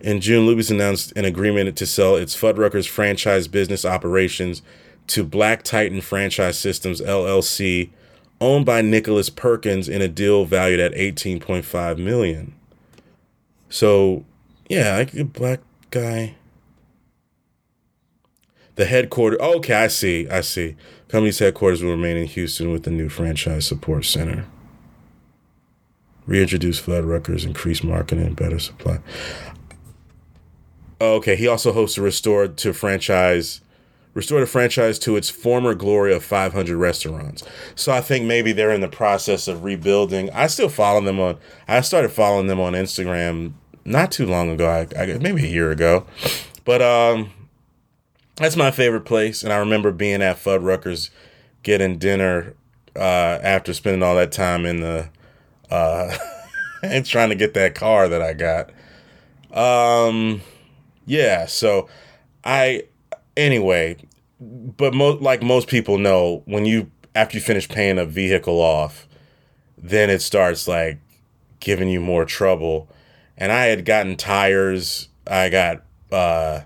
[0.00, 4.62] In June, Luby's announced an agreement to sell its Fuddruckers franchise business operations
[5.08, 7.90] to Black Titan Franchise Systems LLC,
[8.40, 12.54] owned by Nicholas Perkins, in a deal valued at 18.5 million.
[13.68, 14.24] So,
[14.68, 16.36] yeah, like a black guy
[18.78, 19.40] the headquarters.
[19.42, 20.28] Oh, okay, I see.
[20.28, 20.76] I see.
[21.08, 24.46] Company's headquarters will remain in Houston with the new franchise support center.
[26.26, 29.00] Reintroduce Fuddruckers, increase marketing, better supply.
[31.00, 33.60] Okay, he also hosts a restore to franchise,
[34.14, 37.44] restore the franchise to its former glory of 500 restaurants.
[37.76, 40.30] So I think maybe they're in the process of rebuilding.
[40.30, 41.38] I still follow them on.
[41.68, 43.52] I started following them on Instagram
[43.84, 44.68] not too long ago.
[44.68, 46.04] I, I maybe a year ago,
[46.64, 47.30] but um,
[48.34, 49.44] that's my favorite place.
[49.44, 51.10] And I remember being at Fuddruckers
[51.62, 52.54] getting dinner
[52.96, 55.08] uh, after spending all that time in the
[55.70, 56.16] uh,
[56.82, 58.70] and trying to get that car that I got.
[59.52, 60.42] Um,
[61.08, 61.88] yeah, so
[62.44, 62.84] I
[63.36, 63.96] anyway,
[64.40, 69.08] but mo- like most people know, when you after you finish paying a vehicle off,
[69.76, 70.98] then it starts like
[71.60, 72.88] giving you more trouble.
[73.36, 75.08] And I had gotten tires.
[75.26, 76.60] I got uh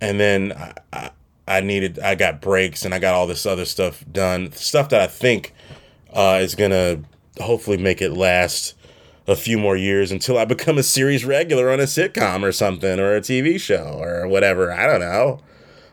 [0.00, 0.52] and then
[0.92, 1.10] I,
[1.48, 5.00] I, needed I got brakes and I got all this other stuff done, stuff that
[5.00, 5.52] I think
[6.12, 7.02] uh, is gonna
[7.40, 8.74] hopefully make it last
[9.26, 13.00] a few more years until I become a series regular on a sitcom or something
[13.00, 14.72] or a TV show or whatever.
[14.72, 15.40] I don't know.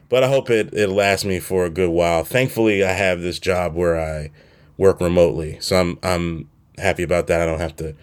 [0.10, 2.24] But I hope it, it lasts me for a good while.
[2.24, 4.30] Thankfully I have this job where I
[4.78, 5.58] work remotely.
[5.60, 7.42] So I'm I'm happy about that.
[7.42, 7.96] I don't have to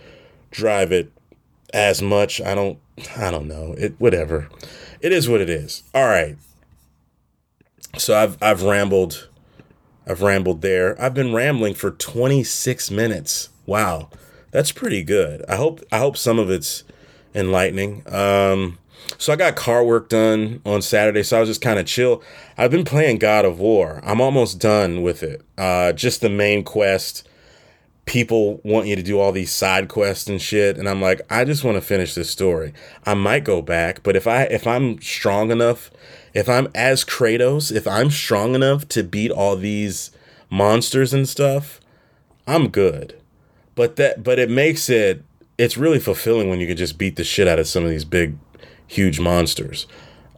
[0.50, 1.12] drive it
[1.72, 2.40] as much.
[2.40, 2.78] I don't
[3.16, 3.74] I don't know.
[3.78, 4.48] It whatever
[5.00, 5.84] it is what it is.
[5.94, 6.36] All right.
[7.96, 9.28] So I've I've rambled
[10.06, 11.00] I've rambled there.
[11.00, 13.50] I've been rambling for 26 minutes.
[13.66, 14.08] Wow.
[14.50, 15.44] That's pretty good.
[15.48, 16.84] I hope I hope some of it's
[17.34, 18.02] enlightening.
[18.12, 18.78] Um
[19.18, 22.22] so I got car work done on Saturday, so I was just kind of chill.
[22.56, 24.00] I've been playing God of War.
[24.04, 25.42] I'm almost done with it.
[25.56, 27.26] Uh just the main quest
[28.06, 31.44] people want you to do all these side quests and shit and I'm like I
[31.44, 32.72] just want to finish this story.
[33.06, 35.90] I might go back, but if I if I'm strong enough,
[36.34, 40.10] if I'm as Kratos, if I'm strong enough to beat all these
[40.50, 41.80] monsters and stuff,
[42.46, 43.19] I'm good.
[43.74, 45.24] But that but it makes it
[45.59, 48.04] it's really fulfilling when you can just beat the shit out of some of these
[48.04, 48.37] big
[48.87, 49.87] huge monsters.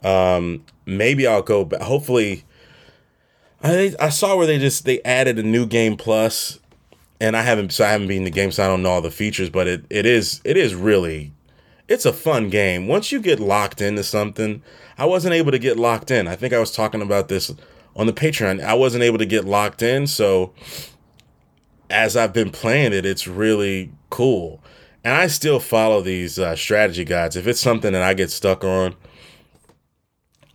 [0.03, 1.81] Um maybe I'll go back.
[1.81, 2.43] Hopefully
[3.61, 6.59] I I saw where they just they added a new game plus
[7.23, 9.09] and I haven't so I haven't been the game, so I don't know all the
[9.09, 11.31] features, but it, it is it is really
[11.87, 12.87] it's a fun game.
[12.87, 14.61] Once you get locked into something,
[14.97, 16.27] I wasn't able to get locked in.
[16.27, 17.53] I think I was talking about this
[17.95, 18.63] on the Patreon.
[18.63, 20.53] I wasn't able to get locked in, so
[21.93, 24.61] as I've been playing it, it's really cool.
[25.03, 27.35] And I still follow these uh, strategy guides.
[27.35, 28.95] If it's something that I get stuck on,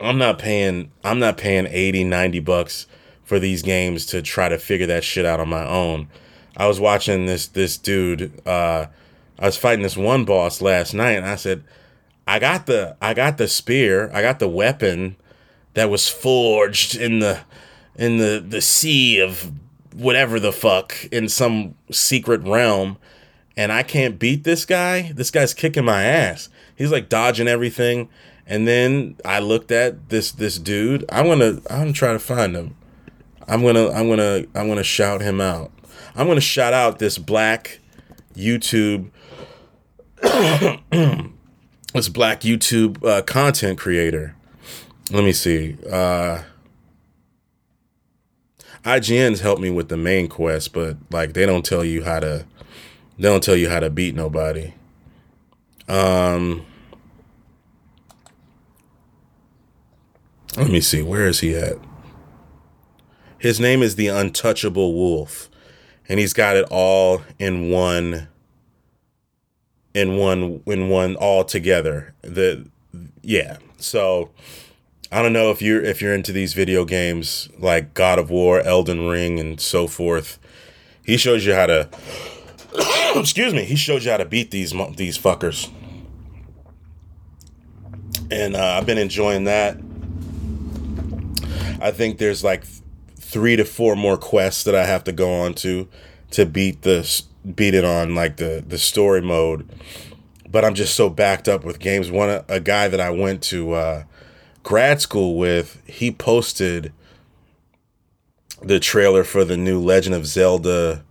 [0.01, 2.87] I'm not paying I'm not paying 80, 90 bucks
[3.25, 6.09] for these games to try to figure that shit out on my own.
[6.57, 8.33] I was watching this this dude.
[8.47, 8.87] Uh,
[9.39, 11.63] I was fighting this one boss last night, and I said,
[12.27, 14.11] "I got the I got the spear.
[14.13, 15.17] I got the weapon
[15.75, 17.41] that was forged in the
[17.97, 19.53] in the the sea of
[19.99, 22.97] whatever the fuck in some secret realm."
[23.57, 25.11] And I can't beat this guy.
[25.13, 26.49] This guy's kicking my ass.
[26.77, 28.09] He's like dodging everything.
[28.47, 31.05] And then I looked at this this dude.
[31.11, 32.77] I'm gonna I'm gonna try to find him.
[33.49, 35.73] I'm gonna I'm gonna I'm gonna shout him out.
[36.19, 37.79] I'm to shout out this black
[38.35, 39.11] YouTube,
[40.21, 44.35] this black YouTube uh, content creator.
[45.13, 45.77] Let me see.
[45.89, 46.43] Uh,
[48.97, 52.47] IGN's helped me with the main quest, but like they don't tell you how to,
[53.19, 54.73] they don't tell you how to beat nobody.
[55.89, 56.65] Um,
[60.57, 61.03] let me see.
[61.03, 61.77] Where is he at?
[63.39, 65.49] His name is the Untouchable Wolf
[66.09, 68.29] and he's got it all in one
[69.95, 72.15] in one in one all together.
[72.23, 72.67] The
[73.23, 73.59] yeah.
[73.79, 74.31] So
[75.11, 78.61] I don't know if you're if you're into these video games like God of War,
[78.61, 80.39] Elden Ring, and so forth.
[81.03, 81.89] He shows you how to.
[83.17, 83.65] excuse me.
[83.65, 85.71] He shows you how to beat these these fuckers,
[88.31, 89.79] and uh, I've been enjoying that.
[91.81, 92.65] I think there's like
[93.17, 95.89] three to four more quests that I have to go on to
[96.33, 97.23] to beat the
[97.55, 99.67] beat it on like the the story mode.
[100.51, 102.11] But I'm just so backed up with games.
[102.11, 104.05] One a guy that I went to uh,
[104.69, 106.93] grad school with, he posted
[108.61, 111.07] the trailer for the new Legend of Zelda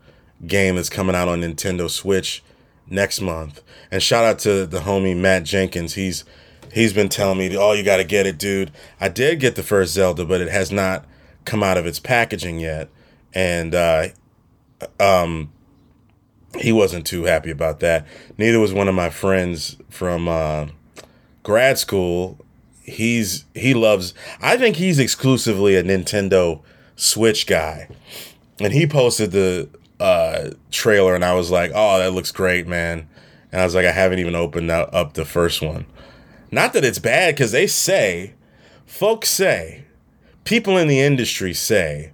[0.46, 2.44] game that's coming out on Nintendo Switch
[2.88, 3.64] next month.
[3.90, 5.96] And shout out to the homie Matt Jenkins.
[5.96, 6.24] He's
[6.72, 9.64] he's been telling me, "Oh, you got to get it, dude." I did get the
[9.64, 11.06] first Zelda, but it has not
[11.44, 12.90] come out of its packaging yet.
[13.34, 14.10] And uh
[15.00, 15.52] um
[16.60, 18.06] he wasn't too happy about that.
[18.38, 20.68] Neither was one of my friends from uh,
[21.42, 22.40] grad school.
[22.88, 24.14] He's he loves.
[24.42, 26.62] I think he's exclusively a Nintendo
[26.96, 27.90] Switch guy,
[28.60, 29.70] and he posted the
[30.00, 33.08] uh, trailer, and I was like, "Oh, that looks great, man!"
[33.52, 35.86] And I was like, "I haven't even opened up the first one."
[36.50, 38.34] Not that it's bad, because they say,
[38.86, 39.84] folks say,
[40.46, 42.14] people in the industry say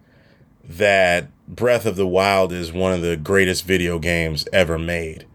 [0.64, 5.28] that Breath of the Wild is one of the greatest video games ever made.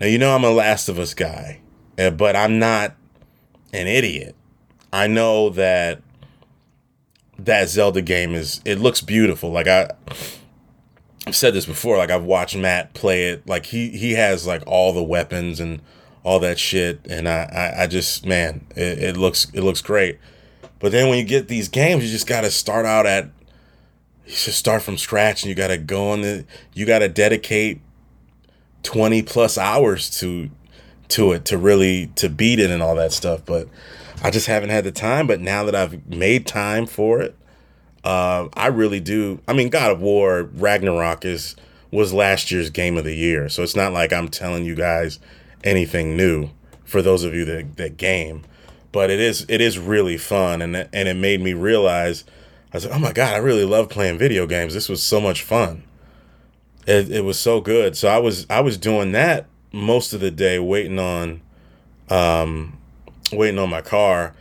[0.00, 1.60] Now, you know, I'm a Last of Us guy,
[1.96, 2.96] eh, but I'm not
[3.72, 4.34] an idiot.
[4.94, 6.02] I know that
[7.38, 9.50] that Zelda game is, it looks beautiful.
[9.50, 9.90] Like, I.
[11.26, 11.96] I've said this before.
[11.96, 13.46] Like I've watched Matt play it.
[13.46, 15.80] Like he he has like all the weapons and
[16.22, 20.18] all that shit, and I I, I just man, it, it looks it looks great.
[20.80, 23.30] But then when you get these games, you just got to start out at
[24.26, 27.08] you should start from scratch and you got to go on the you got to
[27.08, 27.80] dedicate
[28.82, 30.50] 20 plus hours to
[31.08, 33.68] to it to really to beat it and all that stuff but
[34.22, 37.36] i just haven't had the time but now that i've made time for it
[38.04, 41.56] uh, i really do i mean god of war ragnarok is
[41.90, 45.18] was last year's game of the year so it's not like i'm telling you guys
[45.62, 46.50] anything new
[46.84, 48.44] for those of you that, that game
[48.92, 52.24] but it is it is really fun and and it made me realize
[52.74, 54.74] I was like, oh my God, I really love playing video games.
[54.74, 55.84] This was so much fun.
[56.88, 57.96] It, it was so good.
[57.96, 61.40] So I was I was doing that most of the day, waiting on,
[62.10, 62.76] um,
[63.36, 64.34] waiting on my car,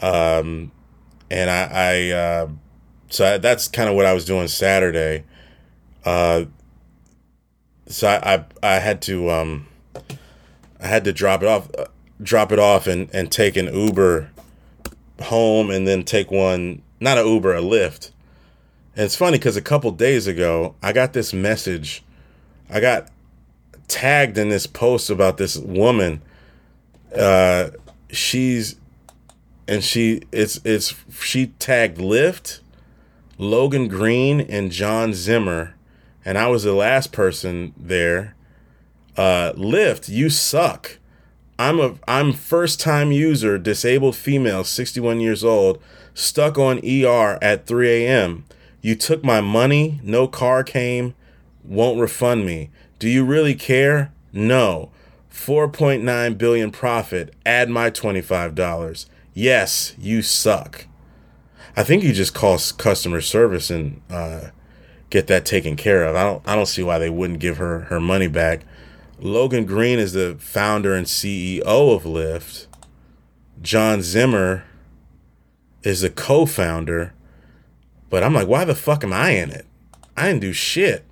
[0.00, 0.72] um,
[1.30, 2.48] and I, I uh,
[3.08, 5.24] so I, that's kind of what I was doing Saturday.
[6.04, 6.44] Uh,
[7.86, 9.66] so I, I I had to um,
[10.80, 11.86] I had to drop it off, uh,
[12.22, 14.30] drop it off, and and take an Uber
[15.22, 18.10] home, and then take one not an Uber, a Lyft.
[18.94, 22.02] And it's funny because a couple days ago, I got this message.
[22.70, 23.08] I got
[23.88, 26.22] tagged in this post about this woman.
[27.14, 27.70] Uh,
[28.16, 28.76] she's
[29.68, 32.60] and she it's it's she tagged Lyft,
[33.38, 35.74] Logan Green, and John Zimmer,
[36.24, 38.34] and I was the last person there.
[39.16, 40.98] Uh, Lyft, you suck.
[41.58, 45.80] I'm a I'm first time user, disabled female, 61 years old
[46.16, 48.44] stuck on ER at 3 a.m.
[48.80, 51.14] You took my money, no car came,
[51.62, 52.70] won't refund me.
[52.98, 54.12] Do you really care?
[54.32, 54.90] No.
[55.36, 59.06] 4.9 billion profit, add my $25.
[59.32, 60.86] Yes, you suck.
[61.76, 64.48] I think you just call customer service and uh,
[65.10, 66.16] get that taken care of.
[66.16, 68.62] I don't I don't see why they wouldn't give her her money back.
[69.20, 72.66] Logan Green is the founder and CEO of Lyft.
[73.60, 74.64] John Zimmer
[75.82, 77.12] is a co-founder,
[78.10, 79.66] but I'm like, why the fuck am I in it?
[80.16, 81.04] I didn't do shit.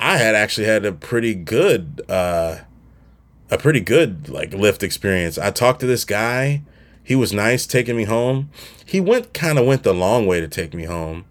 [0.00, 2.58] I had actually had a pretty good uh
[3.50, 5.38] a pretty good like Lyft experience.
[5.38, 6.62] I talked to this guy.
[7.02, 8.50] He was nice taking me home.
[8.84, 11.24] He went kind of went the long way to take me home.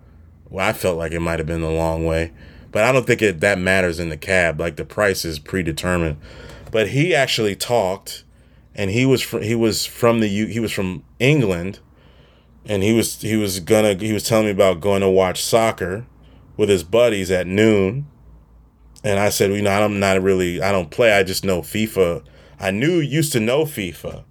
[0.50, 2.32] Well, I felt like it might have been the long way,
[2.72, 4.60] but I don't think it that matters in the cab.
[4.60, 6.18] Like the price is predetermined.
[6.72, 8.24] But he actually talked,
[8.76, 11.80] and he was fr- he was from the U- he was from England,
[12.65, 16.06] and he was he was gonna he was telling me about going to watch soccer
[16.56, 18.08] with his buddies at noon
[19.04, 21.12] and i said you know i'm not really i don't play.
[21.13, 22.23] I just know fifa.
[22.60, 24.23] I knew used to know fifa.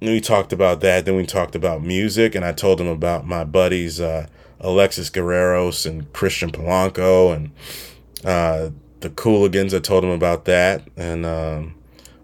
[0.00, 1.04] And we talked about that.
[1.04, 4.26] Then we talked about music and i told him about my buddies uh,
[4.60, 7.50] alexis guerreros and christian polanco and
[8.24, 8.70] uh,
[9.00, 9.74] the cooligans.
[9.74, 10.86] I told him about that.
[10.96, 11.74] And um,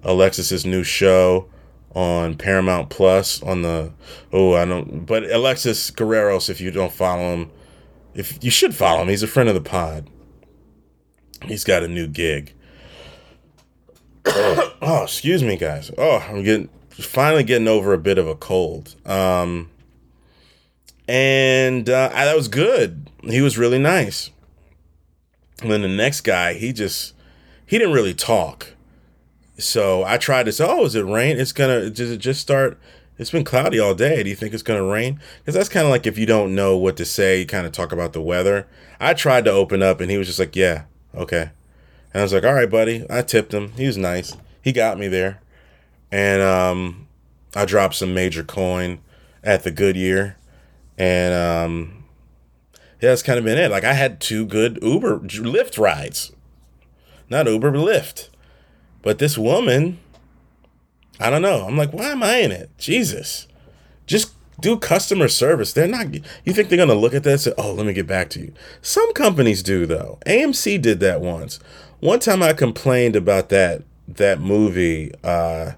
[0.04, 1.48] alexis's new show
[1.94, 3.92] on Paramount Plus on the
[4.32, 7.50] oh I don't but Alexis Guerreros if you don't follow him
[8.14, 9.08] if you should follow him.
[9.08, 10.08] He's a friend of the pod
[11.44, 12.52] he's got a new gig.
[14.26, 15.90] oh, excuse me, guys.
[15.96, 18.94] Oh, I'm getting finally getting over a bit of a cold.
[19.06, 19.70] Um,
[21.06, 23.10] and uh, I, that was good.
[23.22, 24.30] He was really nice.
[25.62, 27.14] And then the next guy, he just
[27.66, 28.74] he didn't really talk.
[29.58, 31.38] So I tried to say, "Oh, is it rain?
[31.38, 32.78] It's gonna does it just start?
[33.18, 34.22] It's been cloudy all day.
[34.22, 36.76] Do you think it's gonna rain?" Because that's kind of like if you don't know
[36.76, 38.68] what to say, you kind of talk about the weather.
[39.00, 40.84] I tried to open up, and he was just like, "Yeah,
[41.14, 41.50] okay."
[42.12, 43.72] And I was like, "All right, buddy." I tipped him.
[43.72, 44.36] He was nice.
[44.62, 45.40] He got me there,
[46.10, 47.06] and um,
[47.54, 49.00] I dropped some major coin
[49.42, 50.36] at the Goodyear,
[50.96, 52.04] and um,
[53.00, 53.70] yeah, that's kind of been it.
[53.70, 56.32] Like I had two good Uber Lyft rides,
[57.30, 58.28] not Uber, but Lyft.
[59.02, 59.98] But this woman,
[61.20, 61.64] I don't know.
[61.66, 62.70] I'm like, why am I in it?
[62.78, 63.46] Jesus,
[64.06, 65.72] just do customer service.
[65.72, 66.12] They're not.
[66.44, 68.40] You think they're gonna look at that and say, "Oh, let me get back to
[68.40, 68.52] you."
[68.82, 70.18] Some companies do though.
[70.26, 71.60] AMC did that once.
[72.00, 75.12] One time I complained about that that movie.
[75.22, 75.72] Uh,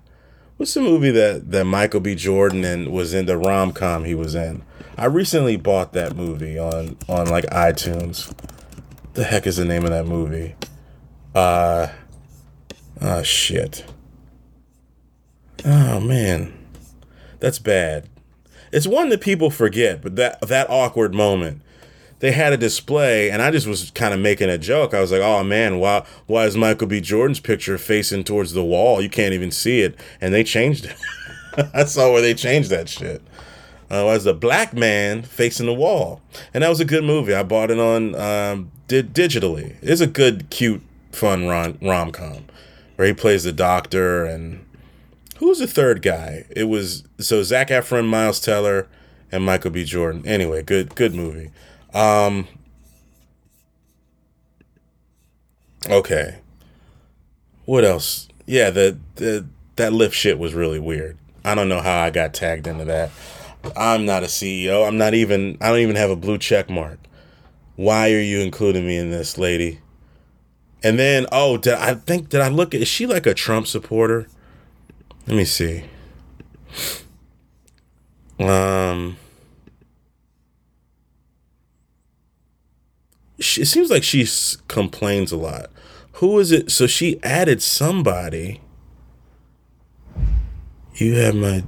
[0.56, 2.14] what's the movie that that Michael B.
[2.14, 4.62] Jordan and was in the rom com he was in?
[4.96, 8.32] I recently bought that movie on on like iTunes.
[9.14, 10.54] The heck is the name of that movie?
[11.34, 11.88] Uh
[13.00, 13.84] oh shit.
[15.64, 16.52] Oh man.
[17.40, 18.09] That's bad.
[18.72, 21.62] It's one that people forget, but that that awkward moment.
[22.20, 24.92] They had a display and I just was kind of making a joke.
[24.92, 27.00] I was like, "Oh man, why why is Michael B.
[27.00, 29.00] Jordan's picture facing towards the wall?
[29.00, 30.96] You can't even see it." And they changed it.
[31.74, 33.22] I saw where they changed that shit
[33.90, 36.20] uh, as a black man facing the wall,
[36.54, 37.34] and that was a good movie.
[37.34, 39.76] I bought it on um, did digitally.
[39.82, 42.44] It's a good, cute, fun rom rom com
[42.96, 44.64] where he plays the doctor and
[45.40, 46.44] who's the third guy?
[46.50, 48.86] It was so Zac Efron, Miles Teller,
[49.32, 49.84] and Michael B.
[49.84, 50.22] Jordan.
[50.26, 51.50] Anyway, good good movie.
[51.92, 52.46] Um,
[55.88, 56.38] okay,
[57.64, 58.28] what else?
[58.46, 61.18] Yeah, the the that Lyft shit was really weird.
[61.44, 63.10] I don't know how I got tagged into that.
[63.76, 64.86] I'm not a CEO.
[64.86, 66.98] I'm not even, I don't even have a blue check mark.
[67.76, 69.80] Why are you including me in this, lady?
[70.82, 73.66] And then, oh, did I think, did I look at, is she like a Trump
[73.66, 74.28] supporter?
[75.30, 75.84] Let me see.
[78.40, 79.16] Um,
[83.38, 84.26] she, it seems like she
[84.66, 85.70] complains a lot.
[86.14, 86.72] Who is it?
[86.72, 88.60] So she added somebody.
[90.96, 91.62] You have my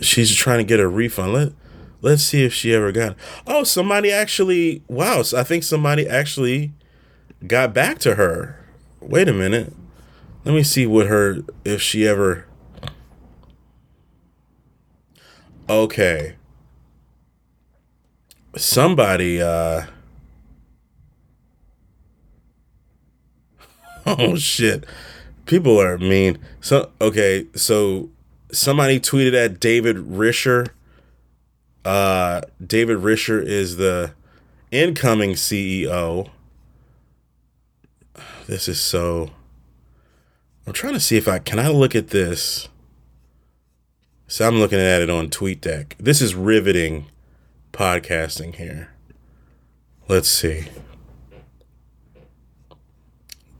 [0.00, 1.34] she's trying to get a refund.
[1.34, 1.52] Let
[2.00, 3.16] let's see if she ever got.
[3.46, 4.82] Oh, somebody actually.
[4.88, 6.72] Wow, I think somebody actually
[7.46, 8.64] got back to her.
[9.02, 9.74] Wait a minute.
[10.46, 12.47] Let me see what her if she ever.
[15.68, 16.36] Okay.
[18.56, 19.42] Somebody.
[19.42, 19.82] uh
[24.06, 24.84] Oh shit.
[25.44, 26.38] People are mean.
[26.60, 28.08] So okay, so
[28.50, 30.68] somebody tweeted at David Risher.
[31.84, 34.12] Uh, David Risher is the
[34.70, 36.30] incoming CEO.
[38.46, 39.30] This is so.
[40.66, 42.68] I'm trying to see if I can I look at this.
[44.30, 45.94] So I'm looking at it on TweetDeck.
[45.98, 47.06] This is riveting
[47.72, 48.90] podcasting here.
[50.06, 50.68] Let's see.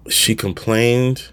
[0.09, 1.31] She complained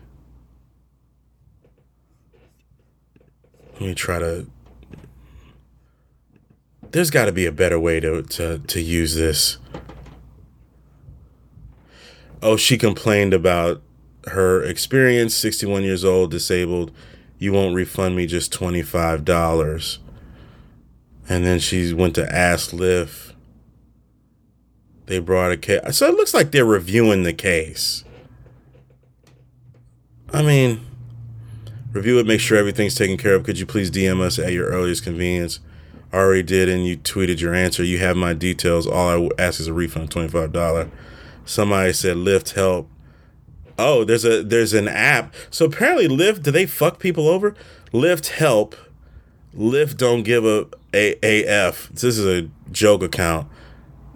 [3.74, 4.48] Let me try to.
[6.92, 9.58] There's got to be a better way to, to, to use this.
[12.42, 13.82] Oh, she complained about
[14.28, 16.94] her experience, 61 years old, disabled.
[17.38, 19.98] You won't refund me just $25.
[21.28, 23.34] And then she went to Ask Lyft.
[25.08, 25.98] They brought a case.
[25.98, 28.04] So it looks like they're reviewing the case.
[30.34, 30.86] I mean,
[31.96, 33.46] Review it, make sure everything's taken care of.
[33.46, 35.62] Could you please DM us at your earliest convenience?
[36.12, 37.86] I already did, and you tweeted your answer.
[37.86, 38.86] You have my details.
[38.86, 40.92] All I ask is a refund, twenty five dollar.
[41.46, 42.90] Somebody said Lyft help.
[43.78, 45.34] Oh, there's a there's an app.
[45.50, 47.56] So apparently Lyft, do they fuck people over?
[47.92, 48.76] Lyft help.
[49.56, 51.90] Lyft don't give a, a AF.
[51.90, 53.48] This is a joke account.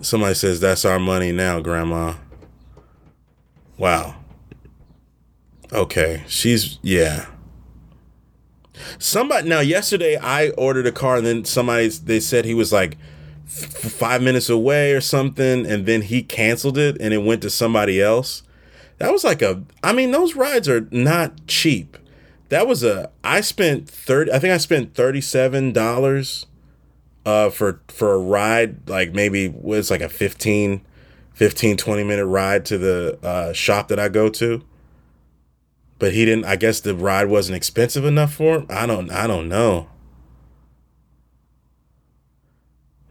[0.02, 2.16] Somebody says that's our money now, Grandma.
[3.78, 4.16] Wow.
[5.72, 7.28] Okay, she's yeah.
[8.98, 12.98] Somebody now yesterday I ordered a car and then somebody they said he was like
[13.46, 17.50] f- five minutes away or something and then he canceled it and it went to
[17.50, 18.44] somebody else.
[19.00, 21.98] That was like a I mean those rides are not cheap.
[22.50, 26.46] That was a I spent 30 I think I spent $37
[27.26, 30.82] uh for for a ride like maybe was like a 15
[31.40, 34.62] 15, 20 minute ride to the uh, shop that I go to.
[35.98, 36.44] But he didn't.
[36.44, 38.66] I guess the ride wasn't expensive enough for him.
[38.70, 39.10] I don't.
[39.10, 39.88] I don't know.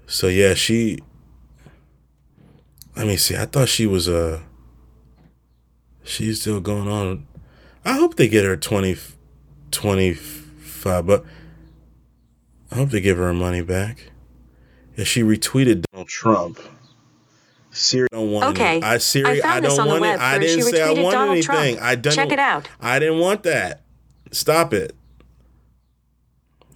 [0.07, 0.99] So yeah, she.
[2.95, 3.34] Let me see.
[3.34, 4.43] I thought she was uh
[6.09, 7.26] She's still going on.
[7.84, 8.96] I hope they get her 20,
[9.70, 11.24] 25, but
[12.70, 14.11] I hope they give her her money back.
[14.96, 16.59] And she retweeted Donald Trump.
[17.70, 18.78] Siri don't want okay.
[18.78, 18.84] It.
[18.84, 20.18] I Siri, I, I don't want it.
[20.18, 21.76] I didn't say I want Donald anything.
[21.76, 21.86] Trump.
[21.86, 22.14] I don't.
[22.14, 22.68] Check it out.
[22.80, 23.82] I didn't want that.
[24.32, 24.96] Stop it.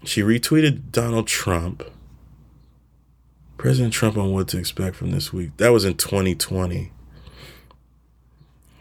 [0.04, 1.82] She retweeted Donald Trump.
[3.56, 5.56] President Trump on what to expect from this week.
[5.56, 6.92] That was in 2020.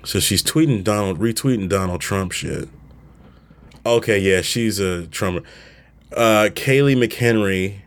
[0.04, 2.68] So she's tweeting Donald, retweeting Donald Trump shit.
[3.86, 5.48] Okay, yeah, she's a Trumper.
[6.12, 7.80] Uh, Kayleigh McEnany.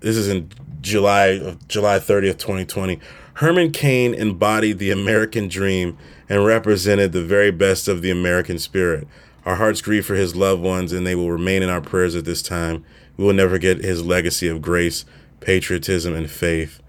[0.00, 0.50] This is in
[0.80, 2.98] July July 30th, 2020.
[3.34, 5.96] Herman Cain embodied the American dream
[6.28, 9.08] and represented the very best of the American spirit.
[9.44, 12.24] Our hearts grieve for his loved ones, and they will remain in our prayers at
[12.24, 12.84] this time.
[13.16, 15.04] We will never forget his legacy of grace,
[15.40, 16.80] patriotism, and faith,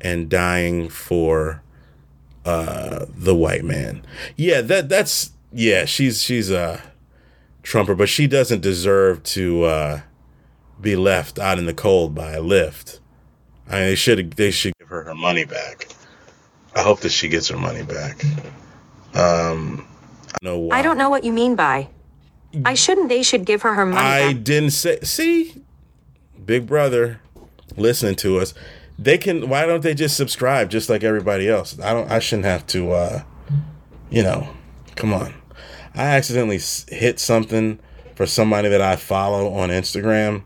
[0.00, 1.61] and dying for
[2.44, 4.04] uh, the white man.
[4.36, 5.84] Yeah, that that's yeah.
[5.84, 6.82] She's she's a
[7.62, 10.00] trumper, but she doesn't deserve to uh,
[10.80, 12.98] be left out in the cold by a Lyft.
[13.68, 15.88] I mean, they should they should give her her money back.
[16.74, 18.24] I hope that she gets her money back.
[19.14, 19.86] Um,
[20.28, 20.78] I know why.
[20.78, 21.88] I don't know what you mean by.
[22.64, 23.08] I shouldn't.
[23.08, 24.00] They should give her her money.
[24.06, 24.44] I back.
[24.44, 25.00] didn't say.
[25.00, 25.62] See,
[26.44, 27.20] Big Brother,
[27.76, 28.52] listening to us
[28.98, 31.78] they can why don't they just subscribe just like everybody else?
[31.80, 33.22] I don't i shouldn't have to uh
[34.10, 34.48] you know
[34.96, 35.34] come on.
[35.94, 37.78] I accidentally hit something
[38.14, 40.42] for somebody that i follow on instagram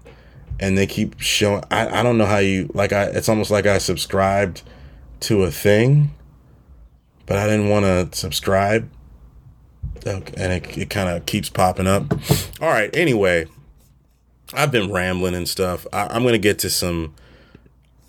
[0.59, 3.67] and they keep showing i, I don't know how you like i it's almost like
[3.67, 4.63] i subscribed
[5.21, 6.11] to a thing
[7.27, 8.89] but i didn't want to subscribe
[10.07, 12.13] and it, it kind of keeps popping up.
[12.61, 13.47] All right anyway
[14.55, 15.87] i've been rambling and stuff.
[15.93, 17.15] I, i'm gonna get to some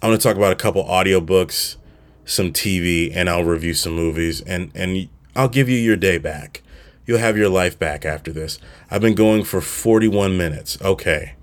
[0.01, 1.75] I'm going to talk about a couple audiobooks,
[2.23, 6.61] some TV, and I'll review some movies and and I'll give you your day back.
[7.05, 8.59] You'll have your life back after this.
[8.91, 10.79] I've been going for 41 minutes.
[10.81, 11.35] Okay.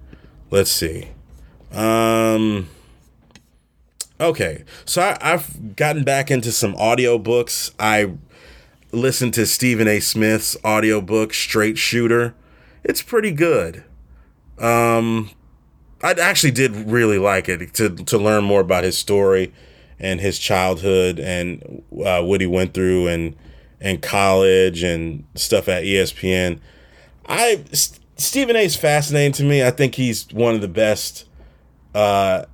[0.51, 1.09] Let's see.
[1.73, 2.69] Um
[4.21, 4.65] Okay.
[4.85, 7.73] So I, I've gotten back into some audiobooks.
[7.79, 8.13] I
[8.93, 10.01] listened to Stephen A.
[10.01, 12.35] Smith's audiobook Straight Shooter.
[12.85, 13.85] It's pretty good.
[14.59, 15.31] Um
[16.05, 19.55] I actually did really like it to to learn more about his story
[19.99, 23.35] and his childhood and uh, what he went through and
[23.81, 26.61] and college and stuff at ESPN.
[27.27, 27.65] I
[28.17, 28.61] Stephen A.
[28.61, 29.65] is fascinating to me.
[29.65, 31.27] I think he's one of the best
[31.95, 32.45] uh,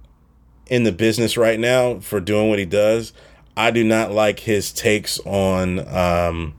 [0.68, 3.12] in the business right now for doing what he does.
[3.56, 5.80] I do not like his takes on.
[5.88, 6.54] Um,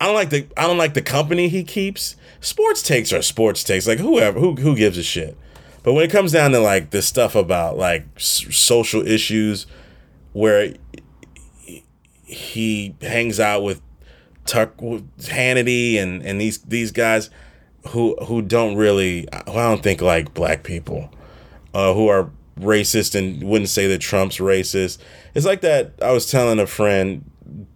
[0.00, 3.64] I don't like the I don't like the company he keeps sports takes are sports
[3.64, 3.86] takes.
[3.86, 5.36] Like whoever who who gives a shit.
[5.82, 9.66] But when it comes down to like this stuff about like s- social issues,
[10.32, 10.74] where
[12.24, 13.80] he hangs out with
[14.46, 17.30] Tuck with Hannity and and these these guys
[17.88, 21.10] who who don't really who I don't think like black people,
[21.72, 24.98] uh, who are racist and wouldn't say that Trump's racist.
[25.34, 25.92] It's like that.
[26.00, 27.30] I was telling a friend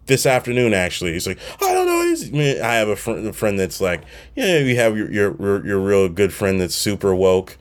[0.05, 1.13] this afternoon actually.
[1.13, 1.99] He's like, I don't know.
[2.41, 4.01] I, I have a friend, a friend that's like,
[4.35, 7.57] yeah, you have your, your your real good friend that's super woke,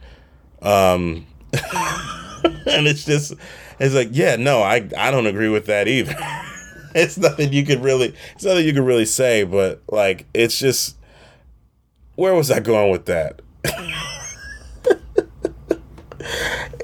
[0.62, 3.34] um, and it's just,
[3.78, 6.14] it's like, yeah, no, I I don't agree with that either.
[6.94, 10.96] it's nothing you could really, it's nothing you could really say, but like, it's just,
[12.16, 13.40] where was I going with that?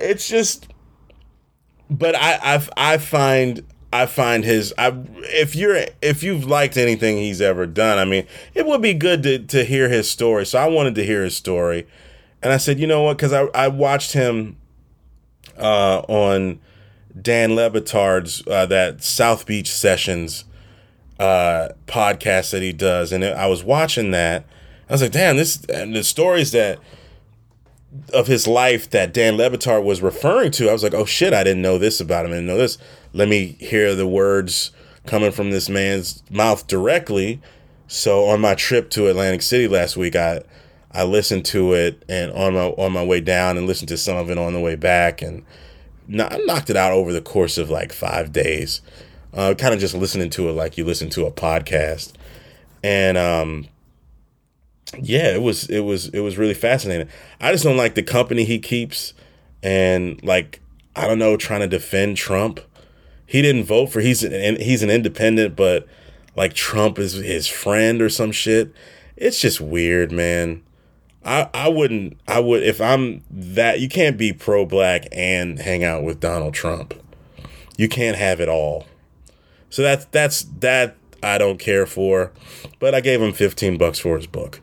[0.00, 0.68] it's just,
[1.90, 3.62] but I I I find
[3.94, 4.92] I find his I
[5.22, 9.22] if you're if you've liked anything he's ever done, I mean, it would be good
[9.22, 10.44] to to hear his story.
[10.46, 11.86] So I wanted to hear his story.
[12.42, 13.16] And I said, you know what?
[13.16, 14.56] Because I, I watched him
[15.56, 16.58] uh, on
[17.22, 20.44] Dan Le Batard's uh, that South Beach Sessions
[21.20, 24.44] uh, podcast that he does, and I was watching that.
[24.90, 26.80] I was like, damn, this and the stories that
[28.12, 30.68] of his life that Dan Le was referring to.
[30.68, 32.32] I was like, oh shit, I didn't know this about him.
[32.32, 32.78] I didn't know this.
[33.12, 34.72] Let me hear the words
[35.06, 37.40] coming from this man's mouth directly.
[37.86, 40.42] So on my trip to Atlantic City last week, I
[40.90, 44.16] I listened to it and on my on my way down and listened to some
[44.16, 45.44] of it on the way back and
[46.08, 48.82] I knocked it out over the course of like five days.
[49.32, 52.12] Uh, kind of just listening to it like you listen to a podcast.
[52.82, 53.66] And um,
[55.00, 57.08] yeah, it was it was it was really fascinating.
[57.40, 59.14] I just don't like the company he keeps
[59.62, 60.60] and like
[60.96, 62.60] I don't know trying to defend Trump
[63.26, 65.86] he didn't vote for he's an he's an independent, but
[66.36, 68.72] like Trump is his friend or some shit.
[69.16, 70.62] It's just weird, man.
[71.24, 75.84] I I wouldn't I would if I'm that you can't be pro black and hang
[75.84, 76.94] out with Donald Trump.
[77.76, 78.86] You can't have it all.
[79.70, 82.30] So that's that's that I don't care for,
[82.78, 84.60] but I gave him 15 bucks for his book.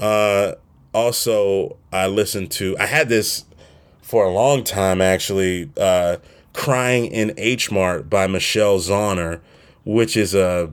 [0.00, 0.54] Uh
[0.92, 3.44] also I listened to I had this
[4.02, 6.16] for a long time actually uh
[6.52, 9.40] Crying in H Mart by Michelle Zauner,
[9.84, 10.72] which is a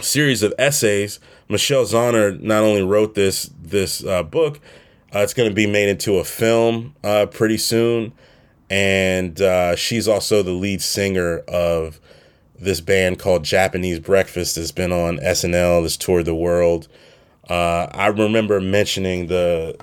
[0.00, 1.18] series of essays.
[1.48, 4.60] Michelle Zauner not only wrote this this uh, book,
[5.14, 8.12] uh, it's going to be made into a film uh, pretty soon,
[8.68, 11.98] and uh, she's also the lead singer of
[12.58, 14.56] this band called Japanese Breakfast.
[14.56, 15.82] That's been on SNL.
[15.82, 16.86] That's toured the world.
[17.48, 19.76] Uh, I remember mentioning the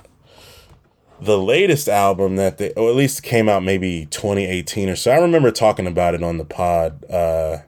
[1.22, 5.12] the latest album that they, or at least came out maybe 2018 or so.
[5.12, 7.60] I remember talking about it on the pod uh,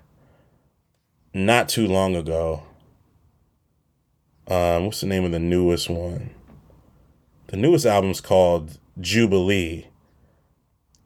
[1.33, 2.63] not too long ago.
[4.47, 6.31] Um, what's the name of the newest one?
[7.47, 9.87] The newest album's called Jubilee.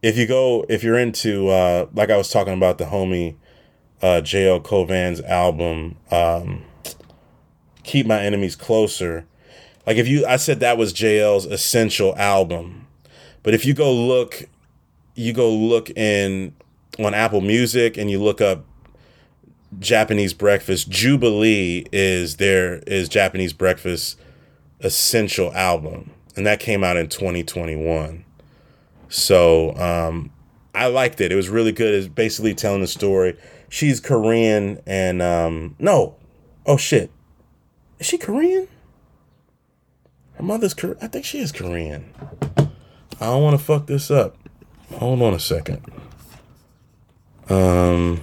[0.02, 3.36] If you go, if you're into, uh, like I was talking about the homie
[4.02, 4.60] uh, J.L.
[4.60, 6.64] Cauvin's album, um,
[7.82, 9.26] Keep My Enemies Closer
[9.86, 12.86] like if you I said that was JL's essential album.
[13.42, 14.44] But if you go look
[15.14, 16.54] you go look in
[16.98, 18.64] on Apple Music and you look up
[19.78, 24.18] Japanese breakfast, Jubilee is there is Japanese breakfast
[24.80, 26.10] essential album.
[26.36, 28.24] And that came out in 2021.
[29.08, 30.30] So um
[30.72, 31.32] I liked it.
[31.32, 31.94] It was really good.
[31.94, 33.36] It's basically telling the story.
[33.68, 36.16] She's Korean and um no.
[36.66, 37.10] Oh shit.
[38.00, 38.66] Is she Korean?
[40.32, 40.96] Her mother's Korean.
[41.02, 42.12] I think she is Korean.
[42.56, 44.36] I don't want to fuck this up.
[44.94, 45.84] Hold on a second.
[47.50, 48.22] Um,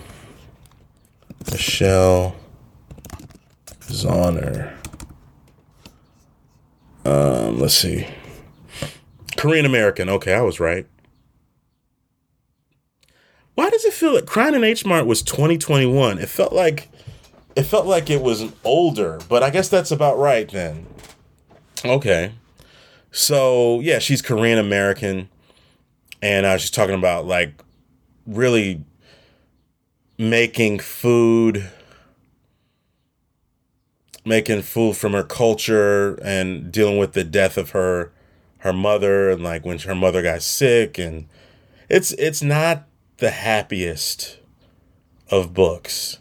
[1.51, 2.35] Michelle
[3.81, 4.73] Zauner.
[7.05, 8.07] Um, let's see.
[9.37, 10.09] Korean American.
[10.09, 10.87] Okay, I was right.
[13.53, 16.17] Why does it feel like Crying in H Mart was 2021?
[16.17, 16.89] It felt like
[17.57, 20.85] it felt like it was older, but I guess that's about right then.
[21.83, 22.31] Okay.
[23.11, 25.27] So yeah, she's Korean American,
[26.21, 27.59] and uh, she's talking about like
[28.27, 28.85] really
[30.19, 31.67] making food,
[34.23, 38.11] making food from her culture, and dealing with the death of her
[38.59, 41.27] her mother, and like when her mother got sick, and
[41.89, 42.87] it's it's not
[43.17, 44.37] the happiest
[45.31, 46.19] of books,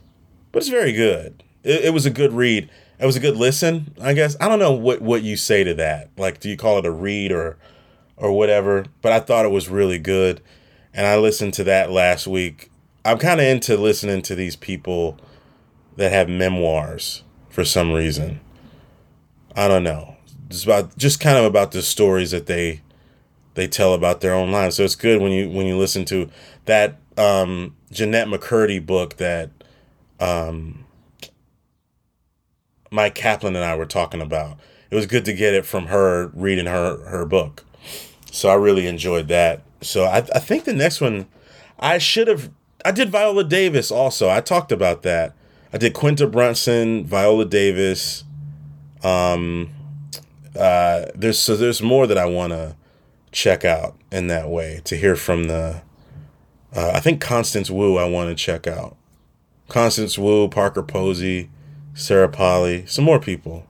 [0.57, 1.43] but it's very good.
[1.63, 4.37] It, it was a good read it was a good listen, I guess.
[4.41, 6.11] I don't know what what you say to that.
[6.17, 7.59] Like, do you call it a read or
[8.17, 8.87] or whatever?
[9.03, 10.41] But I thought it was really good,
[10.95, 12.71] and I listened to that last week.
[13.05, 15.19] I'm kind of into listening to these people
[15.97, 18.41] that have memoirs for some reason.
[19.55, 20.17] I don't know.
[20.49, 22.81] It's about just kind of about the stories that they
[23.55, 24.77] they tell about their own lives.
[24.77, 26.31] So it's good when you when you listen to
[26.65, 29.51] that um, Jennette McCurdy book that
[30.21, 30.85] um,
[32.91, 34.59] Mike Kaplan and I were talking about.
[34.91, 37.65] It was good to get it from her reading her her book.
[38.31, 39.63] So I really enjoyed that.
[39.81, 41.27] So I, I think the next one
[41.79, 42.51] I should have
[42.85, 44.29] I did Viola Davis also.
[44.29, 45.35] I talked about that.
[45.73, 48.25] I did Quinta Brunson, Viola Davis.
[49.03, 49.71] Um
[50.59, 52.77] uh there's so there's more that I want to
[53.33, 55.83] check out in that way to hear from the
[56.75, 58.97] uh, I think Constance Wu I want to check out.
[59.69, 61.51] Constance Wu, Parker Posey,
[61.95, 63.67] Sarah Polley, some more people.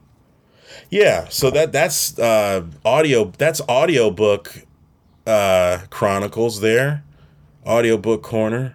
[0.91, 3.33] Yeah, so that that's uh, audio.
[3.39, 4.65] That's audiobook
[5.27, 7.05] uh, chronicles there,
[7.67, 8.75] audiobook corner.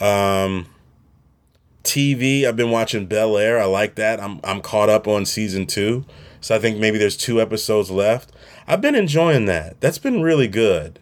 [0.00, 0.66] Um,
[1.86, 2.44] TV.
[2.44, 3.60] I've been watching Bel Air.
[3.60, 4.20] I like that.
[4.20, 6.04] I'm I'm caught up on season two,
[6.40, 8.32] so I think maybe there's two episodes left.
[8.66, 9.80] I've been enjoying that.
[9.80, 10.98] That's been really good.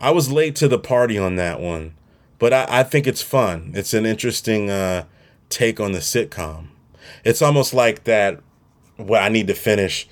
[0.00, 1.94] I was late to the party on that one,
[2.38, 3.72] but I, I think it's fun.
[3.74, 5.04] It's an interesting uh,
[5.48, 6.68] take on the sitcom
[7.24, 8.40] it's almost like that.
[8.96, 10.08] What I need to finish.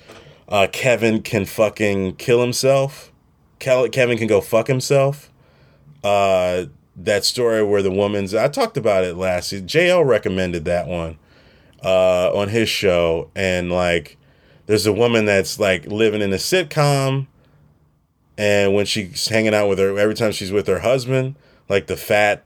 [0.47, 3.11] Uh, Kevin can fucking kill himself.
[3.57, 5.31] Kevin can go fuck himself.
[6.03, 6.65] Uh,
[6.95, 9.51] that story where the woman's I talked about it last.
[9.51, 11.17] JL recommended that one
[11.83, 14.17] uh, on his show, and like,
[14.67, 17.25] there's a woman that's like living in a sitcom,
[18.37, 21.35] and when she's hanging out with her, every time she's with her husband,
[21.69, 22.43] like the fat,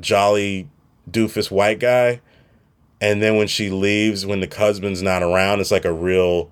[0.00, 0.68] jolly
[1.10, 2.20] doofus white guy,
[3.00, 6.50] and then when she leaves when the husband's not around it's like a real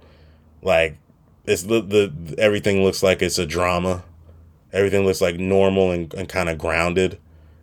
[0.63, 0.97] like
[1.47, 4.03] it's the, the everything looks like it's a drama
[4.73, 7.19] everything looks like normal and, and kind of grounded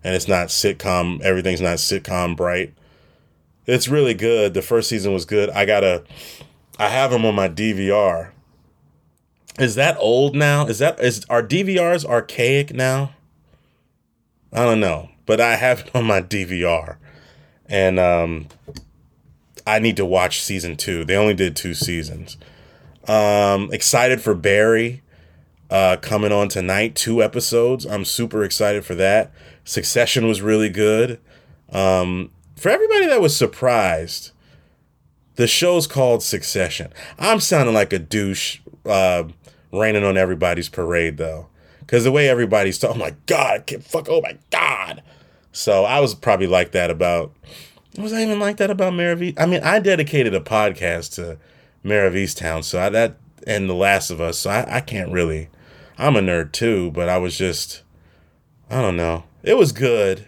[0.07, 1.21] and it's not sitcom.
[1.21, 2.73] Everything's not sitcom bright.
[3.65, 4.53] It's really good.
[4.53, 5.49] The first season was good.
[5.49, 6.03] I gotta,
[6.79, 8.31] I have them on my DVR.
[9.59, 10.65] Is that old now?
[10.67, 13.15] Is that is our DVRs archaic now?
[14.53, 16.97] I don't know, but I have it on my DVR,
[17.67, 18.47] and um,
[19.65, 21.03] I need to watch season two.
[21.03, 22.37] They only did two seasons.
[23.07, 25.01] Um, excited for Barry
[25.69, 26.95] uh, coming on tonight.
[26.95, 27.85] Two episodes.
[27.85, 29.31] I'm super excited for that.
[29.63, 31.19] Succession was really good.
[31.69, 34.31] Um, for everybody that was surprised,
[35.35, 36.91] the show's called Succession.
[37.19, 39.25] I'm sounding like a douche, uh,
[39.71, 41.47] raining on everybody's parade though,
[41.87, 45.01] because the way everybody's talking, oh my god, I can't fuck, oh my god.
[45.53, 47.33] So I was probably like that about.
[47.97, 51.37] Was I even like that about Mare of I mean, I dedicated a podcast to
[51.83, 53.17] Mare of Easttown, so I, that
[53.47, 54.37] and The Last of Us.
[54.39, 55.49] So I, I can't really.
[55.97, 57.83] I'm a nerd too, but I was just.
[58.69, 59.23] I don't know.
[59.41, 60.27] It was good.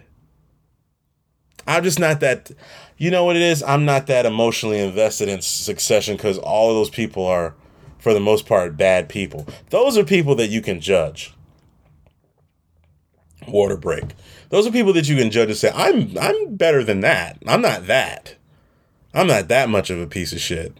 [1.66, 2.50] I'm just not that.
[2.96, 3.62] You know what it is?
[3.62, 7.54] I'm not that emotionally invested in Succession because all of those people are,
[7.98, 9.46] for the most part, bad people.
[9.68, 11.34] Those are people that you can judge.
[13.48, 14.04] Water break.
[14.50, 17.38] Those are people that you can judge and say, "I'm I'm better than that.
[17.46, 18.36] I'm not that.
[19.14, 20.76] I'm not that much of a piece of shit."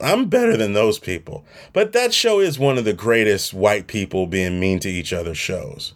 [0.00, 1.44] I'm better than those people.
[1.72, 5.34] But that show is one of the greatest white people being mean to each other
[5.34, 5.94] shows.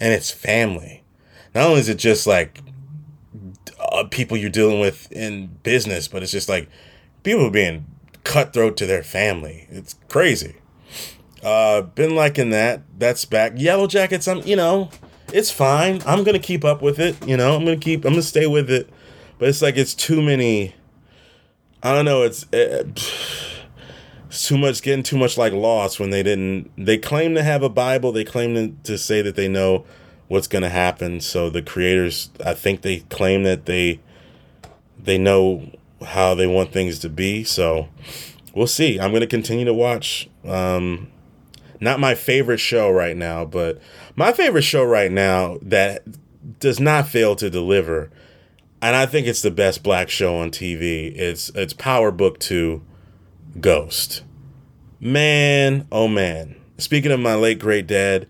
[0.00, 1.04] And it's family.
[1.54, 2.60] Not only is it just like
[3.78, 6.68] uh, people you're dealing with in business, but it's just like
[7.22, 7.86] people being
[8.24, 9.66] cutthroat to their family.
[9.70, 10.56] It's crazy.
[11.42, 12.82] Uh, been liking that.
[12.98, 13.52] That's back.
[13.56, 14.26] Yellow Jackets.
[14.28, 14.90] I'm, you know,
[15.32, 16.02] it's fine.
[16.06, 17.26] I'm gonna keep up with it.
[17.26, 18.04] You know, I'm gonna keep.
[18.04, 18.88] I'm gonna stay with it.
[19.38, 20.74] But it's like it's too many.
[21.82, 22.22] I don't know.
[22.22, 22.46] It's.
[22.52, 23.02] It,
[24.28, 27.64] it's too much getting too much like lost when they didn't they claim to have
[27.64, 29.84] a bible they claim to, to say that they know
[30.30, 31.18] what's going to happen.
[31.20, 33.98] So the creators, I think they claim that they
[34.96, 35.72] they know
[36.06, 37.42] how they want things to be.
[37.42, 37.88] So
[38.54, 39.00] we'll see.
[39.00, 40.30] I'm going to continue to watch.
[40.44, 41.10] Um,
[41.80, 43.80] not my favorite show right now, but
[44.16, 46.04] my favorite show right now that
[46.60, 48.10] does not fail to deliver,
[48.82, 51.14] and I think it's the best black show on TV.
[51.16, 52.82] It's it's Power Book Two,
[53.60, 54.22] Ghost.
[55.00, 56.56] Man, oh man.
[56.78, 58.26] Speaking of my late great dad,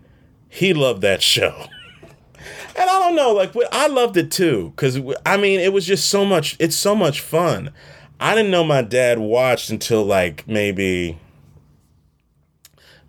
[0.48, 1.66] he loved that show.
[2.76, 6.08] and I don't know, like I loved it too, because I mean, it was just
[6.08, 6.56] so much.
[6.58, 7.72] It's so much fun.
[8.18, 11.18] I didn't know my dad watched until like maybe,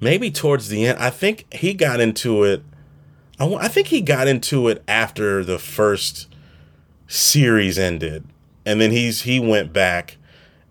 [0.02, 1.00] maybe towards the end.
[1.00, 2.64] I think he got into it.
[3.40, 6.28] I, I think he got into it after the first
[7.08, 8.28] series ended,
[8.66, 10.18] and then he's he went back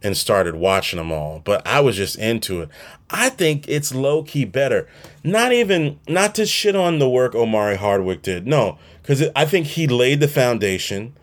[0.03, 1.41] and started watching them all.
[1.45, 2.69] But I was just into it.
[3.11, 4.89] I think it's low key better.
[5.25, 8.47] Not even not to shit on the work Omari Hardwick did.
[8.47, 11.15] No, because I think he laid the foundation.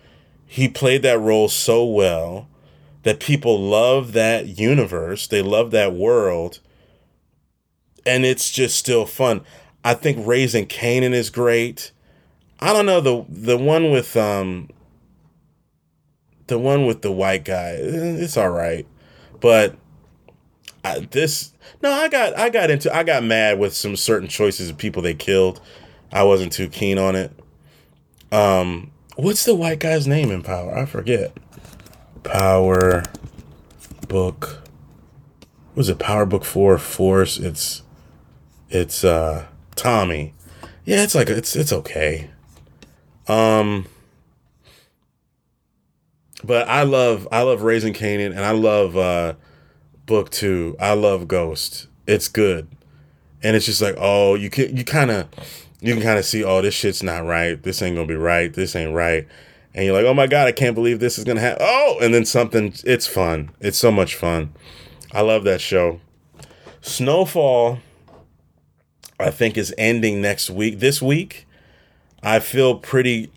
[0.46, 2.48] He played that role so well
[3.04, 5.28] that people love that universe.
[5.28, 6.60] They love that world,
[8.08, 9.42] and it's just still fun.
[9.84, 11.92] I think Raising Kanan is great.
[12.60, 14.70] I don't know the the one with um
[16.48, 17.76] the one with the white guy.
[17.78, 18.88] It's all right,
[19.40, 19.76] but
[20.84, 21.54] I, this
[21.84, 25.02] no, I got I got into I got mad with some certain choices of people
[25.02, 25.62] they killed.
[26.12, 27.32] I wasn't too keen on it.
[28.32, 30.76] Um, what's the white guy's name in Power?
[30.76, 31.38] I forget.
[32.24, 33.04] Power
[34.08, 34.64] book.
[35.76, 37.38] Was it Power Book Four Force?
[37.38, 37.84] It's
[38.70, 39.46] it's uh
[39.76, 40.34] Tommy.
[40.86, 42.30] Yeah, it's like it's it's okay.
[43.28, 43.88] Um
[46.44, 49.34] but I love I love Raising Kanan and I love uh
[50.06, 50.76] book two.
[50.80, 51.88] I love Ghost.
[52.06, 52.68] It's good,
[53.44, 55.28] and it's just like oh, you can you kind of
[55.82, 57.62] you can kind of see oh this shit's not right.
[57.62, 58.54] This ain't gonna be right.
[58.54, 59.28] This ain't right.
[59.74, 61.60] And you're like, oh my god, I can't believe this is gonna happen.
[61.62, 62.74] Oh, and then something.
[62.84, 63.52] It's fun.
[63.60, 64.54] It's so much fun.
[65.12, 66.00] I love that show.
[66.82, 67.80] Snowfall,
[69.20, 70.80] I think, is ending next week.
[70.80, 71.48] This week,
[72.22, 73.32] I feel pretty.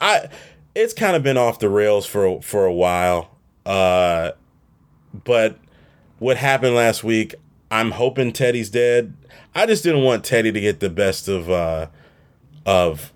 [0.00, 0.28] I
[0.74, 3.30] it's kind of been off the rails for for a while.
[3.66, 4.32] Uh,
[5.24, 5.58] but
[6.18, 7.34] what happened last week,
[7.70, 9.14] I'm hoping Teddy's dead.
[9.54, 11.88] I just didn't want Teddy to get the best of uh,
[12.64, 13.12] of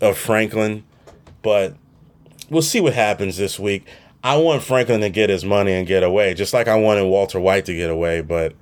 [0.00, 0.84] of Franklin,
[1.42, 1.76] but
[2.48, 3.86] we'll see what happens this week.
[4.22, 7.40] I want Franklin to get his money and get away, just like I wanted Walter
[7.40, 8.54] White to get away, but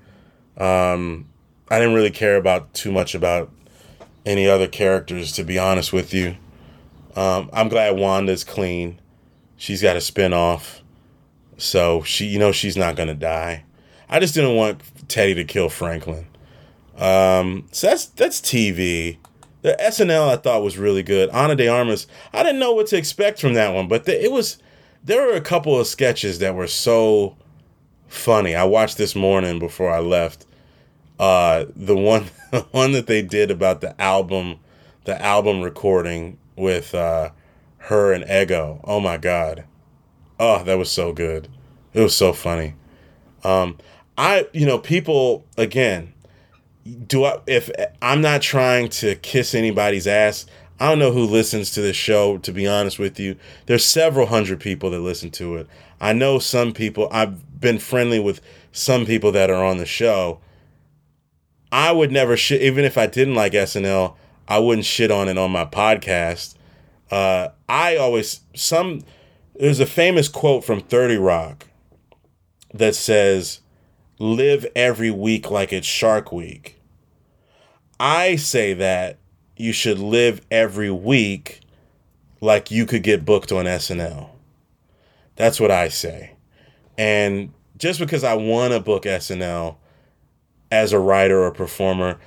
[0.57, 1.28] um,
[1.71, 3.51] I didn't really care about too much about
[4.25, 6.37] any other characters, to be honest with you.
[7.16, 9.01] Um, I'm glad Wanda's clean.
[9.57, 10.83] She's got a spin off.
[11.57, 13.64] So she, you know, she's not gonna die.
[14.09, 16.27] I just didn't want Teddy to kill Franklin.
[16.97, 19.19] Um, so that's that's TV.
[19.62, 21.29] The SNL I thought was really good.
[21.31, 24.31] Ana de Armas, I didn't know what to expect from that one, but the, it
[24.33, 24.59] was.
[25.05, 27.37] There were a couple of sketches that were so
[28.09, 28.55] funny.
[28.55, 30.45] I watched this morning before I left.
[31.19, 34.61] Uh, the one, the one that they did about the album,
[35.05, 37.31] the album recording with uh,
[37.79, 38.81] her and Ego.
[38.85, 39.64] Oh my god,
[40.39, 41.49] oh that was so good.
[41.95, 42.75] It was so funny.
[43.45, 43.79] Um,
[44.16, 46.12] I, you know, people again.
[47.07, 47.41] Do I?
[47.47, 50.47] If I'm not trying to kiss anybody's ass,
[50.81, 52.39] I don't know who listens to this show.
[52.39, 55.66] To be honest with you, there's several hundred people that listen to it.
[56.01, 57.09] I know some people.
[57.11, 58.41] I've been friendly with
[58.73, 60.41] some people that are on the show.
[61.71, 64.14] I would never shit, even if I didn't like SNL,
[64.47, 66.55] I wouldn't shit on it on my podcast.
[67.11, 69.03] Uh, I always some.
[69.55, 71.66] There's a famous quote from Thirty Rock
[72.73, 73.61] that says,
[74.19, 76.81] "Live every week like it's Shark Week."
[78.01, 79.19] I say that
[79.57, 81.61] you should live every week
[82.41, 84.31] like you could get booked on SNL.
[85.37, 86.33] That's what I say.
[86.97, 89.77] And just because I want to book SNL
[90.71, 92.19] as a writer or performer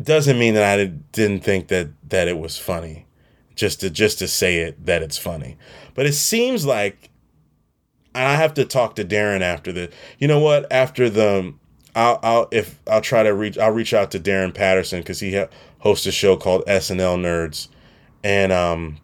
[0.00, 3.06] doesn't mean that I didn't think that that it was funny.
[3.54, 5.56] Just to just to say it that it's funny.
[5.94, 7.10] But it seems like
[8.14, 9.90] and I have to talk to Darren after the.
[10.18, 10.70] You know what?
[10.72, 11.54] After the
[11.94, 15.36] I'll, I'll if I'll try to reach I'll reach out to Darren Patterson because he
[15.36, 15.48] ha-
[15.78, 17.68] hosts a show called SNL Nerds,
[18.24, 18.98] and um,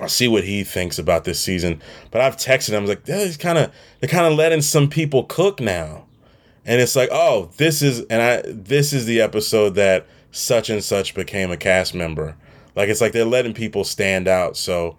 [0.00, 1.80] I'll see what he thinks about this season.
[2.10, 4.62] But I've texted him I was like, yeah, he's kind of they're kind of letting
[4.62, 6.03] some people cook now,
[6.66, 10.82] and it's like, oh, this is and I this is the episode that such and
[10.82, 12.36] such became a cast member.
[12.74, 14.56] Like it's like they're letting people stand out.
[14.56, 14.96] So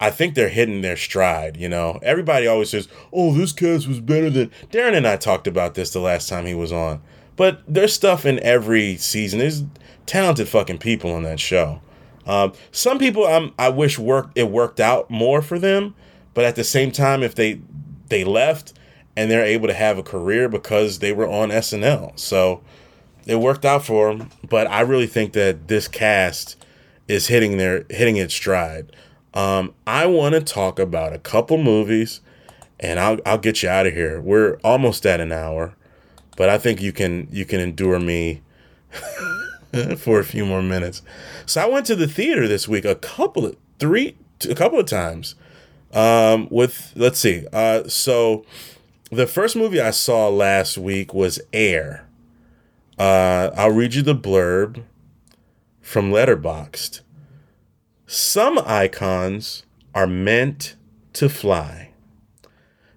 [0.00, 2.00] I think they're hitting their stride, you know.
[2.02, 5.90] Everybody always says, "Oh, this cast was better than." Darren and I talked about this
[5.90, 7.00] the last time he was on.
[7.36, 9.38] But there's stuff in every season.
[9.38, 9.64] There's
[10.06, 11.80] talented fucking people on that show.
[12.26, 15.94] Um, some people I'm, I wish worked it worked out more for them,
[16.34, 17.60] but at the same time, if they
[18.08, 18.72] they left
[19.16, 22.62] and they're able to have a career because they were on SNL, so
[23.26, 24.30] it worked out for them.
[24.48, 26.56] But I really think that this cast
[27.08, 28.94] is hitting their hitting its stride.
[29.34, 32.20] Um, I want to talk about a couple movies,
[32.80, 34.20] and I'll I'll get you out of here.
[34.20, 35.74] We're almost at an hour,
[36.36, 38.42] but I think you can you can endure me
[39.96, 41.02] for a few more minutes.
[41.46, 44.16] So I went to the theater this week a couple of three
[44.48, 45.34] a couple of times.
[45.92, 47.46] Um, with let's see.
[47.52, 48.44] Uh, so
[49.12, 52.08] the first movie I saw last week was Air.
[52.98, 54.84] Uh, I'll read you the blurb
[55.82, 57.02] from Letterboxd.
[58.06, 60.76] Some icons are meant
[61.12, 61.90] to fly.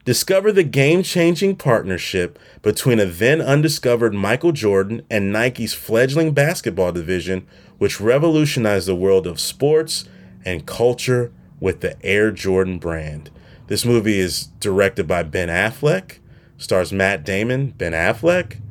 [0.05, 6.93] Discover the game changing partnership between a then undiscovered Michael Jordan and Nike's fledgling basketball
[6.93, 7.45] division,
[7.77, 10.05] which revolutionized the world of sports
[10.45, 13.31] and culture with the Air Jordan brand.
[13.67, 16.19] This movie is directed by Ben Affleck,
[16.57, 18.61] stars Matt Damon, Ben Affleck,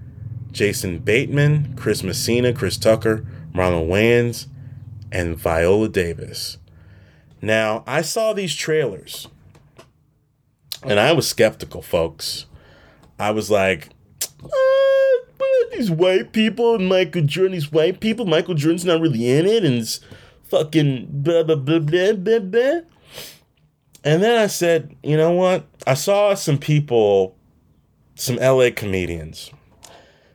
[0.53, 4.47] Jason Bateman, Chris Messina, Chris Tucker, Marlon Wayans,
[5.11, 6.59] and Viola Davis.
[7.43, 9.29] Now, I saw these trailers
[10.85, 12.47] and I was skeptical, folks.
[13.19, 13.89] I was like,
[14.43, 19.47] uh, these white people and Michael Jordan, these white people, Michael Jordan's not really in
[19.47, 20.01] it, and it's
[20.45, 22.81] fucking blah, blah, blah, blah, blah, blah.
[24.05, 25.67] And then I said, you know what?
[25.87, 27.37] I saw some people,
[28.15, 29.51] some LA comedians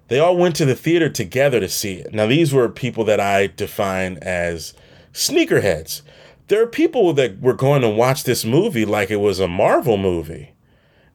[0.09, 2.13] they all went to the theater together to see it.
[2.13, 4.73] Now, these were people that I define as
[5.13, 6.01] sneakerheads.
[6.47, 9.97] There are people that were going to watch this movie like it was a Marvel
[9.97, 10.53] movie.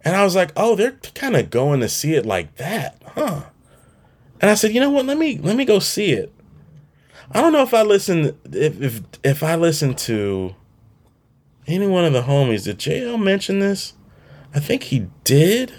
[0.03, 3.43] And I was like, oh, they're kind of going to see it like that, huh?
[4.41, 5.07] And I said, you know what?
[5.07, 6.33] Let me let me go see it.
[7.33, 10.55] I don't know if I listen if if if I listen to
[11.67, 12.65] any one of the homies.
[12.65, 13.95] Did JL mention this?
[14.55, 15.73] I think he did.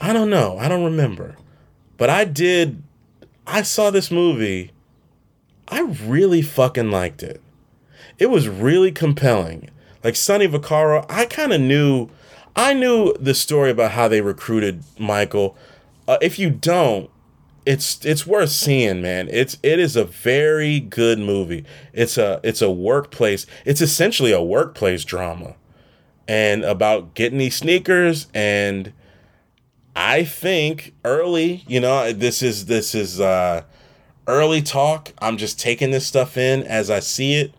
[0.00, 0.58] I don't know.
[0.58, 1.36] I don't remember.
[1.96, 2.82] But I did,
[3.46, 4.72] I saw this movie.
[5.68, 7.40] I really fucking liked it.
[8.18, 9.70] It was really compelling.
[10.02, 12.10] Like Sonny Vaccaro, I kind of knew,
[12.54, 15.56] I knew the story about how they recruited Michael.
[16.06, 17.10] Uh, if you don't,
[17.66, 19.28] it's it's worth seeing, man.
[19.30, 21.64] It's it is a very good movie.
[21.92, 23.46] It's a it's a workplace.
[23.64, 25.56] It's essentially a workplace drama,
[26.28, 28.92] and about getting these sneakers and
[29.96, 33.62] I think early, you know, this is this is uh
[34.26, 35.12] early talk.
[35.20, 37.54] I'm just taking this stuff in as I see it.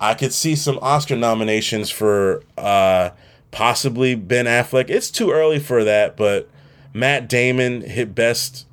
[0.00, 3.10] I could see some Oscar nominations for uh
[3.50, 4.88] possibly Ben Affleck.
[4.88, 6.48] It's too early for that, but
[6.92, 8.66] Matt Damon hit best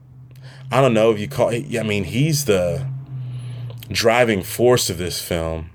[0.72, 2.88] I don't know if you call It, I mean, he's the
[3.90, 5.70] driving force of this film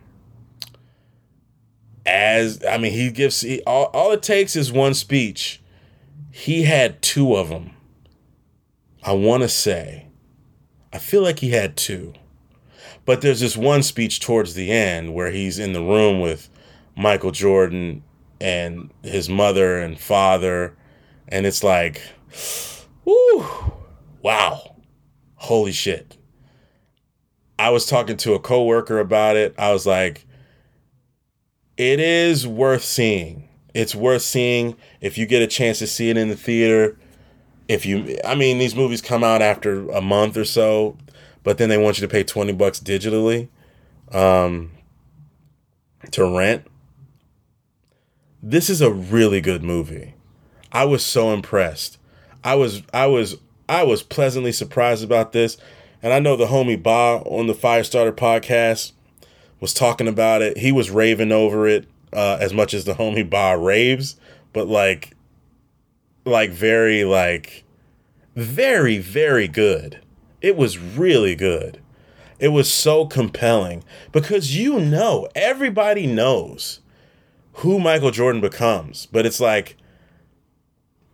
[2.07, 5.61] as I mean he gives he, all, all it takes is one speech.
[6.31, 7.73] He had two of them.
[9.03, 10.07] I want to say
[10.93, 12.15] I feel like he had two.
[13.05, 16.49] But there's this one speech towards the end where he's in the room with
[16.97, 18.03] Michael Jordan
[18.41, 20.77] and his mother and father
[21.29, 22.03] and it's like
[23.05, 23.73] whoo
[24.23, 24.76] wow
[25.37, 26.17] holy shit
[27.59, 29.55] I was talking to a coworker about it.
[29.59, 30.27] I was like,
[31.77, 33.49] it is worth seeing.
[33.75, 36.99] It's worth seeing if you get a chance to see it in the theater.
[37.69, 40.97] If you, I mean, these movies come out after a month or so,
[41.43, 43.49] but then they want you to pay 20 bucks digitally
[44.13, 44.73] um,
[46.13, 46.67] to rent.
[48.43, 50.15] This is a really good movie.
[50.71, 51.99] I was so impressed.
[52.45, 53.37] I was, I was,
[53.69, 55.57] I was pleasantly surprised about this.
[56.03, 58.93] And I know the homie Ba on the Firestarter podcast
[59.61, 60.59] was talking about it.
[60.59, 64.17] He was raving over it uh, as much as the homie Ba raves,
[64.53, 65.17] but like,
[66.25, 67.65] like very like,
[68.35, 70.01] very very good.
[70.41, 71.81] It was really good.
[72.39, 76.81] It was so compelling because you know everybody knows
[77.55, 79.77] who Michael Jordan becomes, but it's like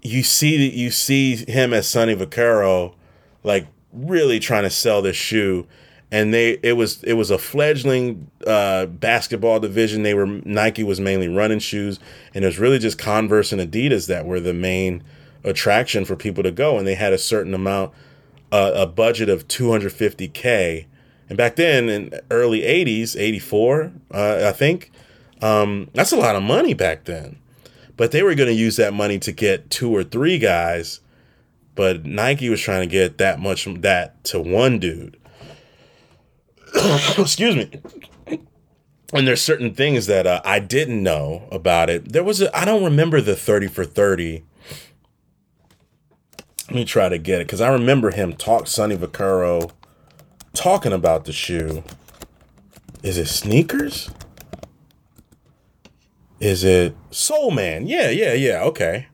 [0.03, 2.95] you see you see him as Sonny Vaccaro,
[3.43, 5.67] like really trying to sell this shoe
[6.13, 10.03] and they it was it was a fledgling uh, basketball division.
[10.03, 11.99] They were Nike was mainly running shoes,
[12.35, 15.03] and it was really just Converse and Adidas that were the main
[15.43, 16.77] attraction for people to go.
[16.77, 17.93] And they had a certain amount,
[18.53, 20.85] uh, a budget of 250k.
[21.31, 24.93] And back then, in early 80s, 84, uh, I think,
[25.41, 27.39] um, that's a lot of money back then.
[28.03, 30.99] But they were going to use that money to get two or three guys
[31.75, 35.17] but Nike was trying to get that much that to one dude.
[37.19, 37.71] Excuse me.
[39.15, 42.13] And there's certain things that uh, I didn't know about it.
[42.13, 44.43] There was a I don't remember the 30 for 30.
[46.69, 49.71] Let me try to get it because I remember him talk Sonny Vaccaro
[50.55, 51.85] talking about the shoe.
[53.03, 54.11] Is it sneakers?
[56.43, 57.87] Is it Soul Man?
[57.87, 58.65] Yeah, yeah, yeah.
[58.65, 59.07] Okay.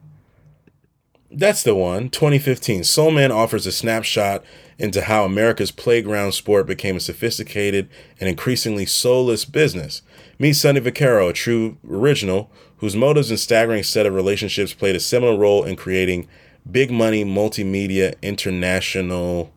[1.29, 2.09] That's the one.
[2.09, 2.83] 2015.
[2.83, 4.43] Soul Man offers a snapshot
[4.79, 7.87] into how America's playground sport became a sophisticated
[8.19, 10.01] and increasingly soulless business.
[10.39, 14.99] Meet Sonny Vaccaro, a true original, whose motives and staggering set of relationships played a
[14.99, 16.27] similar role in creating
[16.71, 19.53] big money multimedia international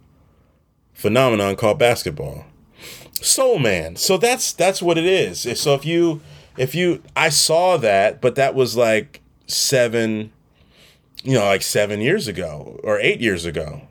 [0.92, 2.44] phenomenon called basketball.
[3.12, 3.96] Soul Man.
[3.96, 5.58] So that's that's what it is.
[5.58, 6.20] So if you
[6.56, 10.32] if you I saw that, but that was like seven
[11.22, 13.82] you know, like seven years ago or eight years ago.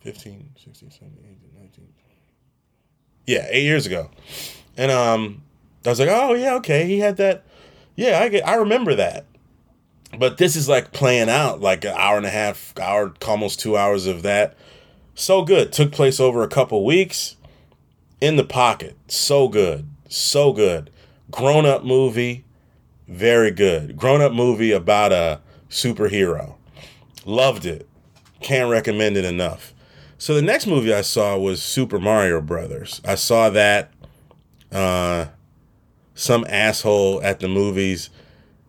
[0.00, 1.88] 15, 16, 17, 18, 19.
[3.26, 4.10] Yeah, eight years ago.
[4.76, 5.42] And um,
[5.86, 6.86] I was like, oh, yeah, okay.
[6.86, 7.44] He had that.
[7.96, 9.24] Yeah, I get, I remember that.
[10.18, 13.76] But this is like playing out like an hour and a half, hour, almost two
[13.76, 14.56] hours of that.
[15.14, 15.72] So good.
[15.72, 17.36] Took place over a couple weeks
[18.20, 18.96] in the pocket.
[19.08, 19.88] So good.
[20.14, 20.90] So good.
[21.30, 22.44] Grown up movie.
[23.08, 23.96] Very good.
[23.96, 26.54] Grown up movie about a superhero.
[27.24, 27.88] Loved it.
[28.40, 29.74] Can't recommend it enough.
[30.16, 33.00] So the next movie I saw was Super Mario Brothers.
[33.04, 33.90] I saw that
[34.70, 35.26] uh,
[36.14, 38.08] some asshole at the movies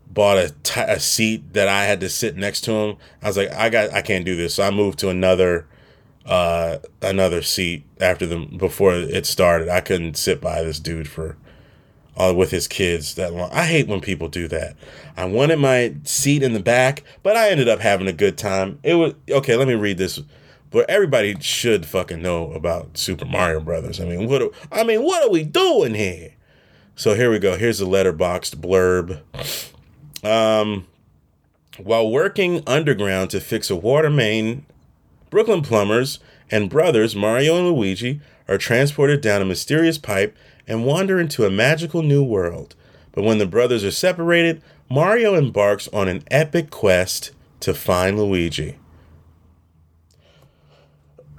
[0.07, 2.97] bought a, t- a seat that I had to sit next to him.
[3.21, 4.55] I was like, I got, I can't do this.
[4.55, 5.67] So I moved to another,
[6.25, 9.69] uh, another seat after the before it started.
[9.69, 11.37] I couldn't sit by this dude for
[12.17, 13.49] uh, with his kids that long.
[13.51, 14.75] I hate when people do that.
[15.17, 18.79] I wanted my seat in the back, but I ended up having a good time.
[18.83, 19.55] It was okay.
[19.55, 20.19] Let me read this.
[20.71, 24.01] But everybody should fucking know about Super Mario Brothers.
[24.01, 24.41] I mean, what?
[24.41, 26.31] Are, I mean, what are we doing here?
[26.95, 27.55] So here we go.
[27.55, 29.21] Here's a Letterboxd blurb.
[30.25, 30.87] Um,
[31.77, 34.65] while working underground to fix a water main,
[35.29, 36.19] Brooklyn plumbers
[36.51, 40.35] and brothers Mario and Luigi are transported down a mysterious pipe
[40.67, 42.75] and wander into a magical new world.
[43.11, 48.77] But when the brothers are separated, Mario embarks on an epic quest to find Luigi.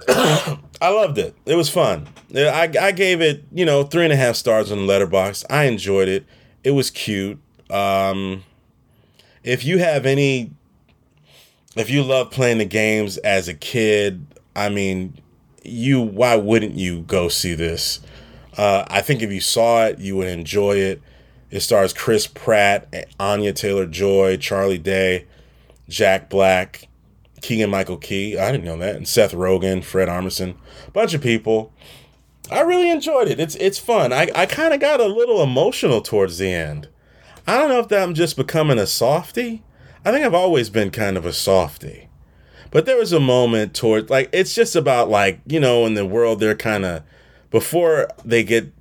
[0.09, 1.35] I loved it.
[1.45, 2.07] It was fun.
[2.35, 5.45] I, I gave it, you know, three and a half stars on the Letterboxd.
[5.49, 6.25] I enjoyed it.
[6.63, 7.39] It was cute.
[7.69, 8.43] Um,
[9.43, 10.51] if you have any,
[11.75, 15.19] if you love playing the games as a kid, I mean,
[15.63, 17.99] you why wouldn't you go see this?
[18.57, 21.01] Uh, I think if you saw it, you would enjoy it.
[21.51, 25.25] It stars Chris Pratt, Anya Taylor Joy, Charlie Day,
[25.87, 26.87] Jack Black,
[27.41, 28.37] Keegan Michael Key.
[28.37, 28.95] I didn't know that.
[28.95, 30.55] And Seth Rogen, Fred Armisen,
[30.93, 31.71] bunch of people.
[32.49, 33.39] I really enjoyed it.
[33.39, 34.13] It's it's fun.
[34.13, 36.87] I, I kind of got a little emotional towards the end.
[37.45, 39.63] I don't know if that I'm just becoming a softy.
[40.07, 42.07] I think I've always been kind of a softy.
[42.71, 46.05] But there was a moment toward like it's just about like, you know, in the
[46.05, 47.03] world they're kind of
[47.51, 48.71] before they get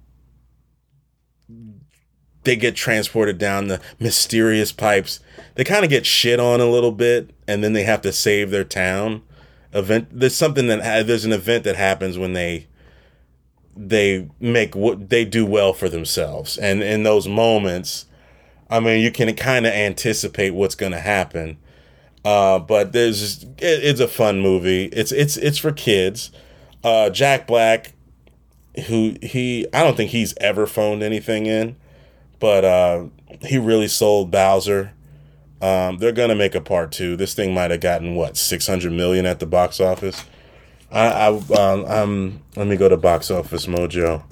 [2.44, 5.18] they get transported down the mysterious pipes.
[5.56, 8.52] They kind of get shit on a little bit and then they have to save
[8.52, 9.22] their town.
[9.72, 12.68] Event there's something that there's an event that happens when they
[13.76, 16.56] they make what they do well for themselves.
[16.56, 18.05] And in those moments,
[18.68, 21.58] I mean, you can kind of anticipate what's going to happen.
[22.24, 24.86] Uh, but there's it, it's a fun movie.
[24.86, 26.32] It's it's it's for kids.
[26.82, 27.92] Uh, Jack Black,
[28.86, 31.76] who he I don't think he's ever phoned anything in,
[32.40, 33.04] but uh,
[33.42, 34.92] he really sold Bowser.
[35.62, 37.16] Um, they're gonna make a part two.
[37.16, 40.24] This thing might have gotten what six hundred million at the box office.
[40.90, 44.22] I, I um, um, let me go to Box Office Mojo.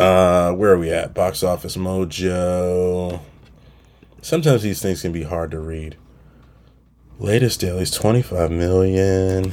[0.00, 1.12] Uh, where are we at?
[1.12, 3.20] Box Office Mojo.
[4.22, 5.96] Sometimes these things can be hard to read.
[7.18, 9.52] Latest dailies, 25 million.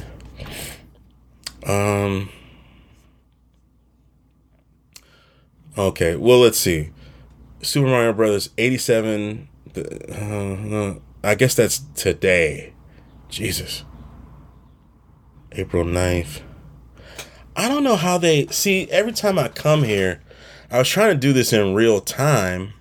[1.66, 2.30] Um.
[5.76, 6.92] Okay, well, let's see.
[7.60, 9.48] Super Mario Brothers, 87.
[9.76, 12.72] Uh, I guess that's today.
[13.28, 13.84] Jesus.
[15.52, 16.40] April 9th.
[17.54, 20.22] I don't know how they see every time I come here,
[20.70, 22.74] I was trying to do this in real time.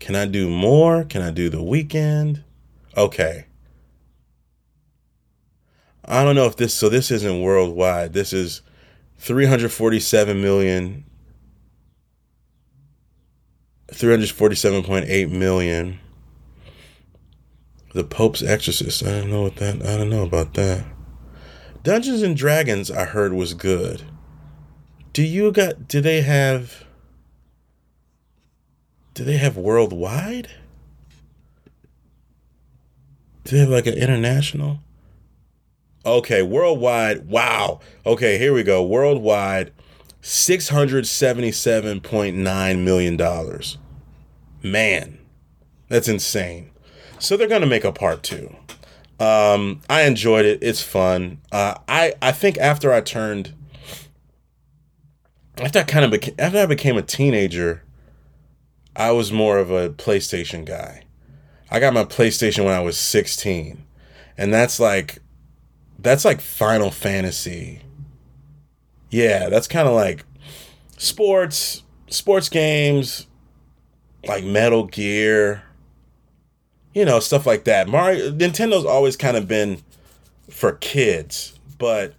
[0.00, 1.04] Can I do more?
[1.04, 2.42] Can I do the weekend?
[2.96, 3.46] Okay.
[6.04, 8.12] I don't know if this so this isn't worldwide.
[8.12, 8.62] This is
[9.18, 11.04] 347 million
[13.92, 16.00] 347.8 million.
[17.94, 19.04] The Pope's Exorcist.
[19.04, 20.86] I don't know what that I don't know about that.
[21.82, 24.02] Dungeons and Dragons I heard was good.
[25.12, 26.84] Do you got do they have
[29.14, 30.48] do they have worldwide?
[33.44, 34.80] Do they have like an international?
[36.04, 37.28] Okay, worldwide.
[37.28, 37.78] Wow.
[38.04, 38.82] Okay, here we go.
[38.82, 39.72] Worldwide,
[40.22, 43.60] $677.9 million.
[44.62, 45.18] Man,
[45.88, 46.70] that's insane.
[47.18, 48.56] So they're going to make a part two.
[49.20, 50.58] Um, I enjoyed it.
[50.62, 51.38] It's fun.
[51.52, 53.54] Uh, I I think after I turned,
[55.58, 57.84] after I kind of beca- after I became a teenager,
[58.94, 61.04] I was more of a PlayStation guy.
[61.70, 63.82] I got my PlayStation when I was 16,
[64.36, 65.18] and that's like
[65.98, 67.80] that's like Final Fantasy.
[69.10, 70.24] Yeah, that's kind of like
[70.98, 73.26] sports sports games,
[74.26, 75.62] like Metal Gear
[76.94, 77.88] you know, stuff like that.
[77.88, 79.82] Mario Nintendo's always kind of been
[80.50, 82.14] for kids, but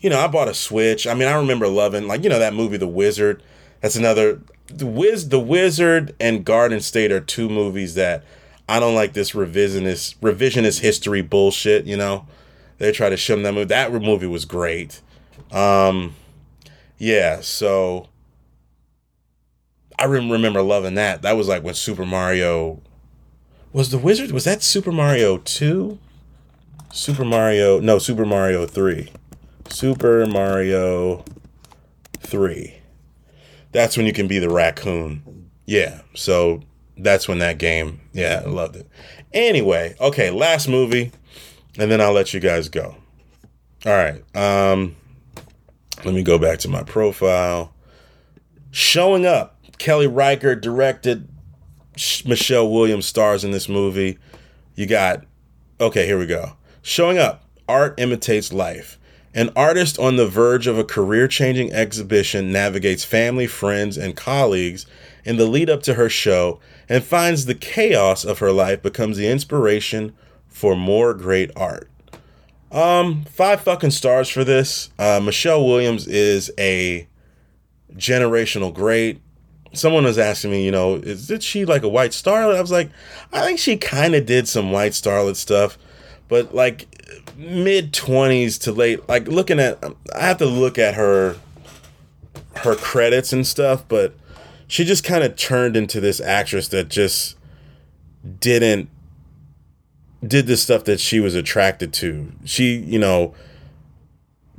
[0.00, 1.06] you know, I bought a Switch.
[1.06, 3.42] I mean, I remember loving like you know that movie The Wizard.
[3.80, 8.24] That's another The Wiz The Wizard and Garden State are two movies that
[8.68, 12.26] I don't like this revisionist revisionist history bullshit, you know.
[12.76, 13.64] They try to them that movie.
[13.64, 15.00] That movie was great.
[15.50, 16.14] Um
[16.98, 18.08] yeah, so
[19.98, 21.22] I remember loving that.
[21.22, 22.80] That was like when Super Mario
[23.72, 25.98] was the Wizard was that Super Mario 2?
[26.92, 29.10] Super Mario no, Super Mario 3.
[29.70, 31.24] Super Mario
[32.20, 32.77] 3.
[33.72, 35.50] That's when you can be the raccoon.
[35.66, 36.00] Yeah.
[36.14, 36.62] So
[36.96, 38.00] that's when that game.
[38.12, 38.88] Yeah, I loved it.
[39.32, 41.12] Anyway, okay, last movie
[41.78, 42.96] and then I'll let you guys go.
[43.86, 44.22] All right.
[44.36, 44.96] Um
[46.04, 47.74] let me go back to my profile.
[48.70, 49.56] Showing up.
[49.78, 51.28] Kelly Reichardt directed
[52.24, 54.18] Michelle Williams stars in this movie.
[54.74, 55.24] You got,
[55.80, 56.52] okay, here we go.
[56.82, 58.97] Showing up, art imitates life.
[59.34, 64.86] An artist on the verge of a career changing exhibition navigates family, friends, and colleagues
[65.24, 69.16] in the lead up to her show and finds the chaos of her life becomes
[69.16, 70.14] the inspiration
[70.48, 71.90] for more great art.
[72.72, 74.90] Um, five fucking stars for this.
[74.98, 77.06] Uh, Michelle Williams is a
[77.96, 79.20] generational great
[79.72, 82.56] someone was asking me, you know, is did she like a white starlet?
[82.56, 82.90] I was like,
[83.32, 85.78] I think she kind of did some white starlet stuff,
[86.28, 86.86] but like
[87.38, 89.08] mid twenties to late.
[89.08, 89.82] Like looking at,
[90.14, 91.36] I have to look at her,
[92.56, 94.14] her credits and stuff, but
[94.66, 97.36] she just kind of turned into this actress that just
[98.40, 98.90] didn't
[100.26, 102.32] did the stuff that she was attracted to.
[102.44, 103.34] She, you know,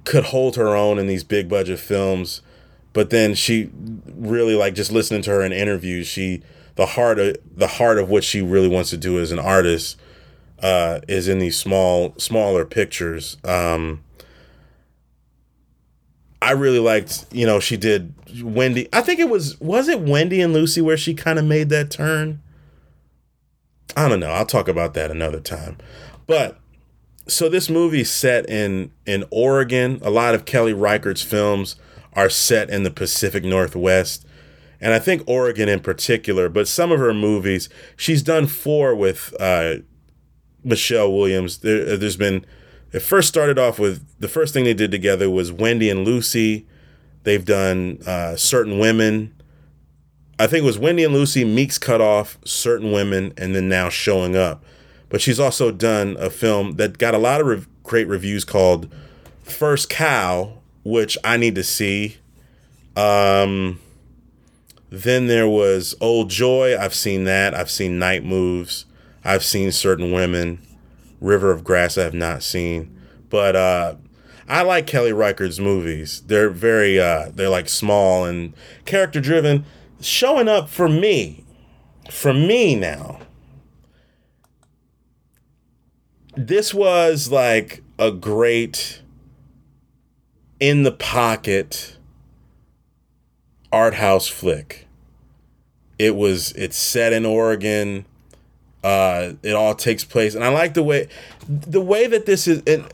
[0.06, 2.42] could hold her own in these big budget films
[2.94, 3.70] but then she
[4.06, 6.42] really like just listening to her in interviews she
[6.76, 10.00] the heart of the heart of what she really wants to do as an artist
[10.62, 14.04] uh, is in these small smaller pictures um,
[16.42, 18.88] I, really liked, you know, she did Wendy.
[18.94, 21.92] I think it was was it Wendy and Lucy where she kind of made that
[21.92, 22.42] turn.
[23.98, 24.30] I don't know.
[24.30, 25.78] I'll talk about that another time.
[26.28, 26.60] But
[27.28, 30.00] so this movie's set in in Oregon.
[30.02, 31.76] A lot of Kelly Reichardt's films
[32.14, 34.26] are set in the Pacific Northwest.
[34.82, 37.68] And I think Oregon in particular, but some of her movies,
[37.98, 39.80] she's done four with uh,
[40.64, 41.60] Michelle Williams.
[41.60, 42.46] There, there's been
[42.92, 46.66] it first started off with the first thing they did together was Wendy and Lucy.
[47.24, 49.36] They've done uh, certain women.
[50.40, 53.90] I think it was Wendy and Lucy, Meek's Cut Off, Certain Women, and then now
[53.90, 54.64] Showing Up.
[55.10, 58.92] But she's also done a film that got a lot of re- great reviews called
[59.44, 62.18] First Cow, which I need to see.
[62.96, 63.80] Um,
[64.90, 66.78] then there was Old Joy.
[66.80, 67.54] I've seen that.
[67.54, 68.86] I've seen Night Moves.
[69.24, 70.60] I've seen Certain Women.
[71.22, 72.98] River of Grass I have not seen,
[73.30, 73.96] but uh,
[74.48, 76.22] I like Kelly Reichardt's movies.
[76.26, 78.54] They're very uh, they're like small and
[78.86, 79.66] character driven.
[80.02, 81.44] Showing up for me,
[82.10, 83.20] for me now.
[86.38, 89.02] This was like a great
[90.60, 91.98] in the pocket
[93.74, 94.88] art house flick.
[95.98, 98.06] It was it's set in Oregon
[98.84, 101.08] uh, it all takes place, and I like the way
[101.48, 102.64] the way that this is.
[102.66, 102.86] And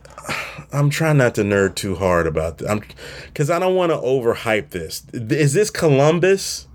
[0.72, 2.84] I'm trying not to nerd too hard about this, I'm
[3.28, 5.04] because I don't want to overhype this.
[5.14, 6.68] Is this Columbus?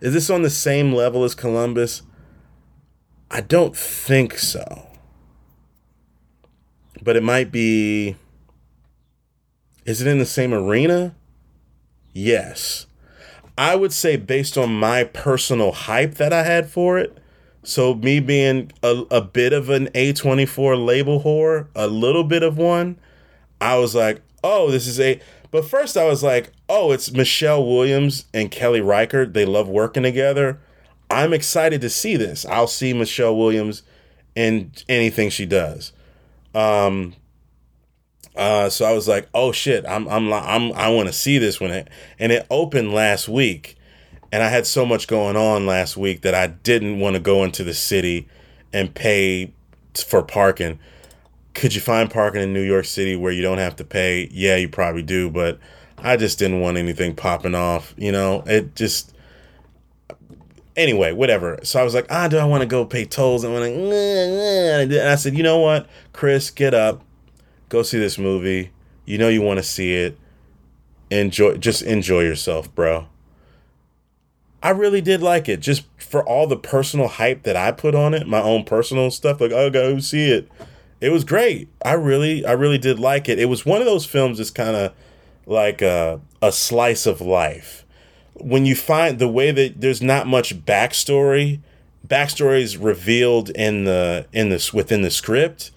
[0.00, 2.02] Is this on the same level as Columbus?
[3.30, 4.88] I don't think so.
[7.00, 8.16] But it might be.
[9.84, 11.14] Is it in the same arena?
[12.12, 12.86] Yes.
[13.56, 17.18] I would say, based on my personal hype that I had for it,
[17.64, 22.56] so me being a, a bit of an A24 label whore, a little bit of
[22.56, 22.98] one,
[23.60, 25.20] I was like, oh, this is a
[25.52, 29.34] but first I was like, oh, it's Michelle Williams and Kelly Reichardt.
[29.34, 30.58] They love working together.
[31.10, 32.46] I'm excited to see this.
[32.46, 33.82] I'll see Michelle Williams
[34.34, 35.92] in anything she does.
[36.54, 37.14] Um
[38.34, 41.60] uh so I was like, oh shit, I'm I'm I'm I want to see this
[41.60, 43.76] when it and it opened last week
[44.32, 47.44] and I had so much going on last week that I didn't want to go
[47.44, 48.26] into the city
[48.72, 49.52] and pay
[49.94, 50.78] for parking.
[51.52, 54.30] Could you find parking in New York City where you don't have to pay?
[54.32, 55.58] Yeah, you probably do, but
[55.98, 57.94] I just didn't want anything popping off.
[57.98, 59.14] You know, it just.
[60.74, 61.58] Anyway, whatever.
[61.64, 63.44] So I was like, ah, do I want to go pay tolls?
[63.44, 67.02] And, like, and I said, you know what, Chris, get up,
[67.68, 68.70] go see this movie.
[69.04, 70.18] You know you want to see it.
[71.10, 73.06] Enjoy, just enjoy yourself, bro.
[74.62, 78.14] I really did like it just for all the personal hype that I put on
[78.14, 79.40] it, my own personal stuff.
[79.40, 80.48] Like, oh, go see it.
[81.00, 81.68] It was great.
[81.84, 83.38] I really, I really did like it.
[83.38, 84.92] It was one of those films that's kind of
[85.46, 87.84] like a, a slice of life.
[88.34, 91.60] When you find the way that there's not much backstory,
[92.06, 95.70] backstory is revealed in the in this within the script,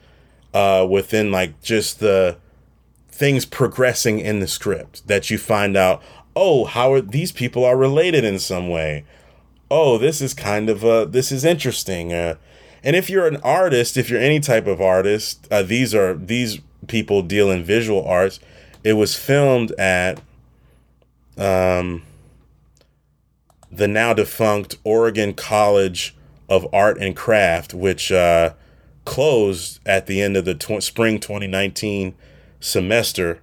[0.53, 2.38] uh, within like just the
[3.10, 6.03] things progressing in the script that you find out
[6.36, 9.06] oh, how are these people are related in some way?
[9.72, 12.14] Oh, this is kind of uh, this is interesting.
[12.14, 12.36] Uh,
[12.84, 16.60] and if you're an artist, if you're any type of artist, uh, these are these
[16.88, 18.40] people deal in visual arts.
[18.84, 20.22] It was filmed at
[21.38, 22.03] um,
[23.72, 26.16] the now defunct Oregon College
[26.48, 28.53] of Art and Craft, which uh,
[29.03, 32.14] closed at the end of the tw- spring 2019
[32.60, 33.40] semester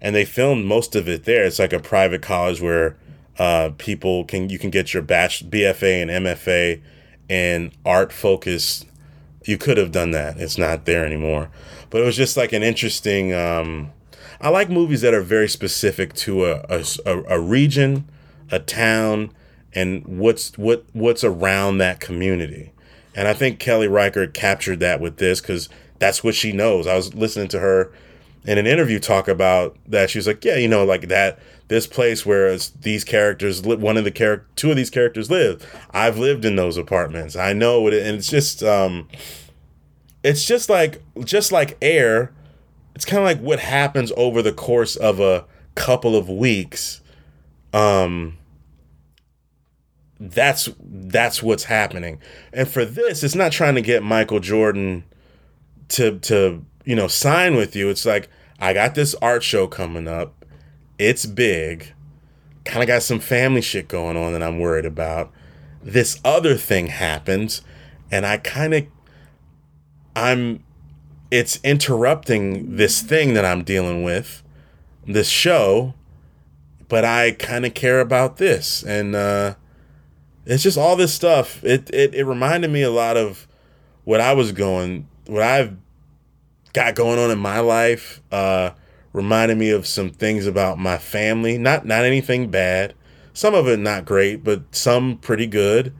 [0.00, 1.44] and they filmed most of it there.
[1.44, 2.96] It's like a private college where
[3.38, 6.82] uh, people can you can get your batch BFA and MFA
[7.28, 8.84] in art focus.
[9.44, 10.38] You could have done that.
[10.38, 11.50] It's not there anymore.
[11.90, 13.32] But it was just like an interesting.
[13.32, 13.92] Um,
[14.40, 16.64] I like movies that are very specific to a,
[17.06, 18.08] a, a region,
[18.50, 19.30] a town,
[19.74, 22.72] and what's what what's around that community.
[23.14, 25.68] And I think Kelly Reichardt captured that with this because
[25.98, 26.86] that's what she knows.
[26.86, 27.92] I was listening to her
[28.44, 31.38] in an interview talk about that she was like yeah you know like that
[31.68, 35.64] this place where these characters one of the character two of these characters live.
[35.90, 37.36] I've lived in those apartments.
[37.36, 39.08] I know it and it's just um
[40.22, 42.32] it's just like just like air
[42.94, 47.00] it's kind of like what happens over the course of a couple of weeks
[47.72, 48.36] um
[50.20, 52.20] that's that's what's happening.
[52.52, 55.04] And for this it's not trying to get michael jordan
[55.88, 57.88] to to you know, sign with you.
[57.88, 58.28] It's like,
[58.58, 60.44] I got this art show coming up.
[60.98, 61.92] It's big.
[62.64, 65.32] Kind of got some family shit going on that I'm worried about.
[65.82, 67.60] This other thing happens,
[68.10, 68.86] and I kind of,
[70.16, 70.64] I'm,
[71.30, 74.42] it's interrupting this thing that I'm dealing with,
[75.06, 75.92] this show,
[76.88, 79.56] but I kind of care about this, and uh,
[80.46, 81.62] it's just all this stuff.
[81.64, 83.46] It, it it reminded me a lot of
[84.04, 85.76] what I was going, what I've
[86.74, 88.20] got going on in my life.
[88.30, 88.72] Uh,
[89.14, 91.56] reminded me of some things about my family.
[91.56, 92.92] Not not anything bad.
[93.32, 95.94] Some of it not great, but some pretty good.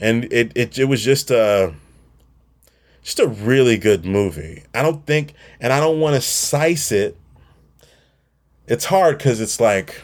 [0.00, 1.74] And it it, it was just a
[3.02, 4.62] just a really good movie.
[4.72, 7.18] I don't think, and I don't want to size it.
[8.66, 10.00] It's hard because it's like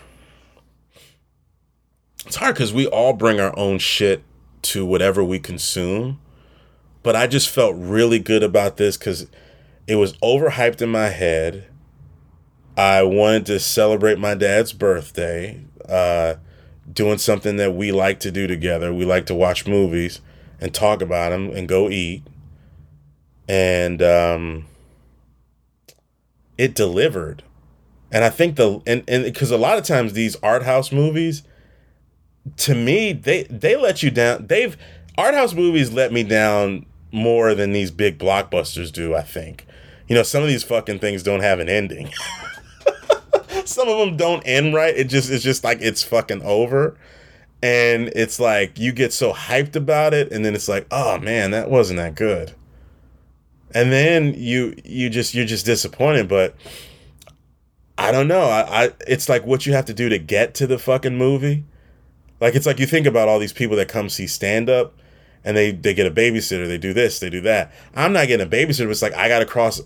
[2.26, 4.22] it's hard because we all bring our own shit
[4.62, 6.20] to whatever we consume.
[7.04, 9.28] But I just felt really good about this because
[9.88, 11.66] it was overhyped in my head.
[12.76, 16.34] I wanted to celebrate my dad's birthday, uh,
[16.92, 18.94] doing something that we like to do together.
[18.94, 20.20] We like to watch movies
[20.60, 22.22] and talk about them and go eat.
[23.48, 24.66] And um,
[26.58, 27.42] it delivered.
[28.12, 31.42] And I think the and and because a lot of times these art house movies,
[32.58, 34.46] to me, they they let you down.
[34.46, 34.76] They've
[35.16, 39.14] art house movies let me down more than these big blockbusters do.
[39.14, 39.66] I think,
[40.08, 42.10] you know, some of these fucking things don't have an ending.
[43.66, 44.96] some of them don't end right.
[44.96, 46.96] It just it's just like it's fucking over.
[47.62, 51.50] And it's like you get so hyped about it, and then it's like, oh man,
[51.50, 52.54] that wasn't that good.
[53.74, 56.54] And then you you just you're just disappointed, but
[57.98, 58.44] I don't know.
[58.44, 61.64] I, I it's like what you have to do to get to the fucking movie.
[62.40, 64.94] Like it's like you think about all these people that come see stand up
[65.44, 67.72] and they they get a babysitter, they do this, they do that.
[67.94, 68.90] I'm not getting a babysitter.
[68.90, 69.80] It's like I got to cross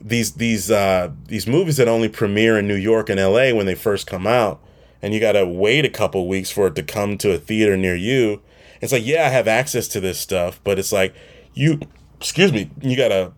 [0.00, 3.74] these these uh these movies that only premiere in New York and LA when they
[3.74, 4.60] first come out
[5.02, 7.76] and you got to wait a couple weeks for it to come to a theater
[7.76, 8.40] near you.
[8.80, 11.14] It's like, yeah, I have access to this stuff, but it's like
[11.54, 11.80] you
[12.20, 13.32] excuse me, you got to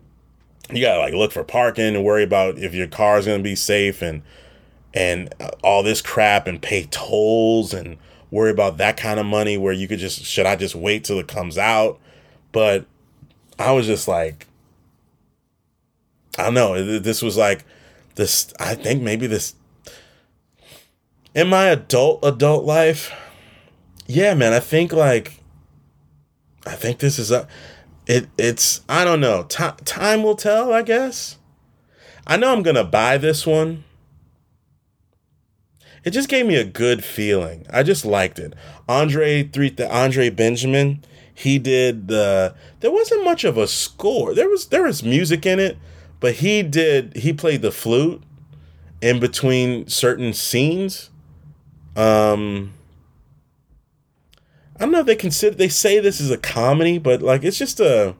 [0.69, 3.39] you got to like look for parking and worry about if your car is to
[3.39, 4.21] be safe and
[4.93, 5.33] and
[5.63, 7.97] all this crap and pay tolls and
[8.31, 11.19] worry about that kind of money where you could just should I just wait till
[11.19, 11.99] it comes out?
[12.51, 12.85] But
[13.59, 14.47] I was just like
[16.39, 17.65] I don't know, this was like
[18.15, 19.53] this I think maybe this
[21.35, 23.13] in my adult adult life.
[24.07, 25.41] Yeah, man, I think like
[26.65, 27.47] I think this is a
[28.07, 29.43] it it's I don't know.
[29.43, 31.37] T- time will tell, I guess.
[32.25, 33.83] I know I'm to buy this one
[36.03, 37.65] it just gave me a good feeling.
[37.69, 38.53] I just liked it.
[38.89, 41.03] Andre three the Andre Benjamin,
[41.33, 44.33] he did the there wasn't much of a score.
[44.33, 45.77] There was there was music in it,
[46.19, 48.21] but he did he played the flute
[49.01, 51.09] in between certain scenes.
[51.95, 52.73] Um
[54.77, 57.59] I don't know if they consider they say this is a comedy, but like it's
[57.59, 58.15] just a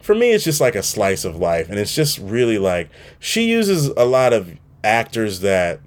[0.00, 2.88] for me it's just like a slice of life and it's just really like
[3.18, 5.80] she uses a lot of actors that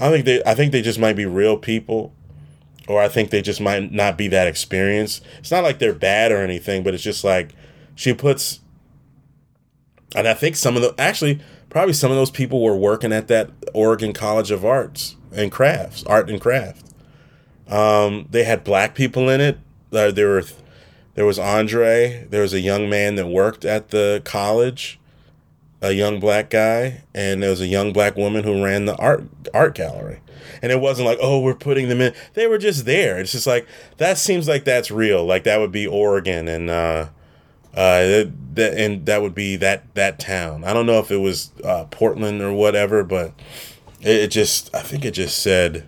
[0.00, 2.12] I think they I think they just might be real people
[2.88, 5.22] or I think they just might not be that experienced.
[5.38, 7.54] It's not like they're bad or anything, but it's just like
[7.94, 8.60] she puts
[10.16, 13.28] and I think some of the actually probably some of those people were working at
[13.28, 16.86] that Oregon College of Arts and Crafts, Art and Craft.
[17.68, 19.58] Um, they had black people in it.
[19.92, 20.44] Uh, there were
[21.14, 22.26] there was Andre.
[22.30, 24.99] There was a young man that worked at the college
[25.82, 29.24] a young black guy and there was a young black woman who ran the art
[29.54, 30.20] art gallery.
[30.62, 32.14] And it wasn't like oh we're putting them in.
[32.34, 33.18] They were just there.
[33.18, 33.66] It's just like
[33.96, 35.24] that seems like that's real.
[35.24, 37.08] Like that would be oregon and uh
[37.74, 38.24] uh
[38.54, 40.64] that and that would be that that town.
[40.64, 43.32] I don't know if it was uh portland or whatever but
[44.00, 45.86] it, it just i think it just said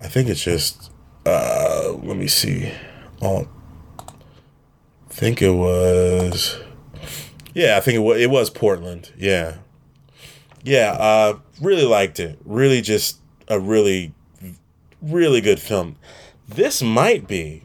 [0.00, 0.90] i think it's just
[1.24, 2.72] uh let me see.
[3.22, 3.48] Oh
[5.16, 6.60] think it was
[7.56, 9.12] yeah, I think it was, it was Portland.
[9.16, 9.56] Yeah.
[10.62, 12.38] Yeah, uh, really liked it.
[12.44, 13.18] Really just
[13.48, 14.12] a really,
[15.00, 15.96] really good film.
[16.46, 17.64] This might be.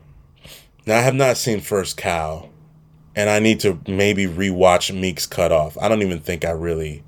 [0.85, 2.47] Now, I have not seen First Cow,
[3.17, 5.77] and I need to maybe rewatch Meek's Cut Off.
[5.81, 7.03] I don't even think I really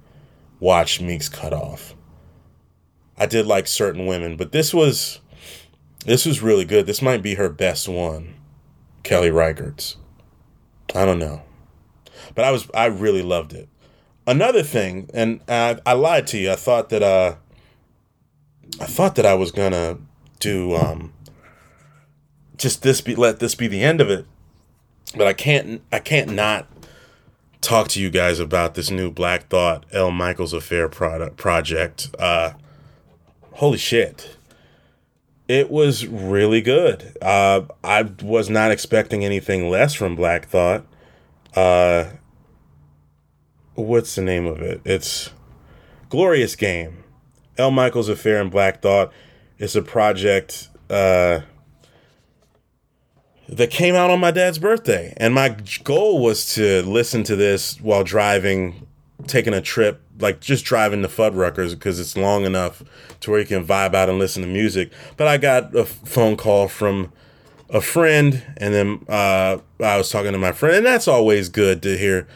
[0.60, 1.96] watched Meek's Cut Off.
[3.18, 5.22] I did like certain women, but this was
[6.06, 6.86] this was really good.
[6.86, 8.34] This might be her best one,
[9.04, 9.96] Kelly Reichardt's.
[10.94, 11.44] I don't know
[12.36, 13.70] but I was I really loved it.
[14.26, 16.52] Another thing, and I, I lied to you.
[16.52, 17.36] I thought that uh,
[18.80, 19.98] I thought that I was gonna
[20.40, 21.14] do um,
[22.58, 24.26] just this be let this be the end of it,
[25.16, 26.68] but I can't I can't not
[27.62, 32.10] talk to you guys about this new Black Thought El Michels Affair product project.
[32.18, 32.54] Uh,
[33.54, 34.38] holy shit!
[35.48, 37.18] It was really good.
[37.22, 40.86] Uh, I was not expecting anything less from Black Thought.
[41.56, 42.06] Uh,
[43.76, 44.82] what's the name of it?
[44.86, 45.32] It's
[46.10, 47.04] Glorious Game.
[47.58, 49.14] El Michels Affair and Black Thought
[49.60, 51.42] It's a project uh,
[53.48, 55.14] that came out on my dad's birthday.
[55.18, 58.88] And my goal was to listen to this while driving,
[59.28, 62.84] taking a trip, like just driving to Fuddruckers because it's long enough
[63.20, 64.92] to where you can vibe out and listen to music.
[65.18, 67.12] But I got a phone call from
[67.70, 71.82] a friend, and then uh, I was talking to my friend, and that's always good
[71.84, 72.28] to hear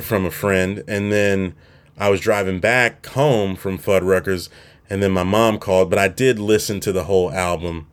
[0.00, 0.84] from a friend.
[0.86, 1.54] And then
[1.98, 4.48] I was driving back home from Fuddruckers,
[4.88, 7.88] and then my mom called, but I did listen to the whole album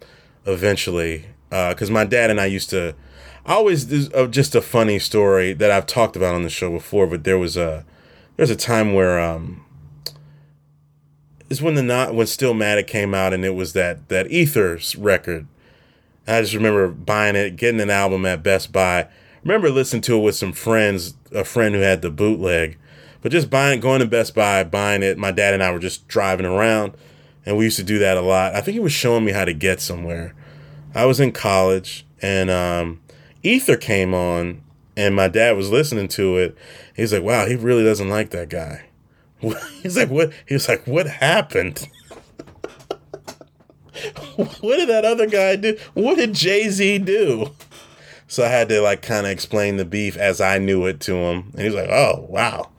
[0.45, 2.95] eventually because uh, my dad and I used to.
[3.45, 6.69] I always this, uh, just a funny story that I've talked about on the show
[6.69, 7.85] before, but there was a
[8.35, 9.63] there's a time where um
[11.49, 15.47] it's when the not when Stillmatic came out and it was that that Ethers record.
[16.27, 19.07] I just remember buying it, getting an album at Best Buy.
[19.47, 22.77] Remember listening to it with some friends, a friend who had the bootleg,
[23.21, 25.17] but just buying, going to Best Buy, buying it.
[25.17, 26.95] My dad and I were just driving around,
[27.45, 28.55] and we used to do that a lot.
[28.55, 30.35] I think he was showing me how to get somewhere.
[30.93, 32.99] I was in college, and um,
[33.41, 34.63] Ether came on,
[34.97, 36.57] and my dad was listening to it.
[36.93, 38.87] He's like, "Wow, he really doesn't like that guy."
[39.81, 41.87] He's like, "What?" He was like, "What happened?"
[44.35, 45.77] what did that other guy do?
[45.93, 47.51] What did Jay Z do?
[48.27, 51.15] So I had to like kind of explain the beef as I knew it to
[51.15, 52.69] him, and he's like, "Oh wow."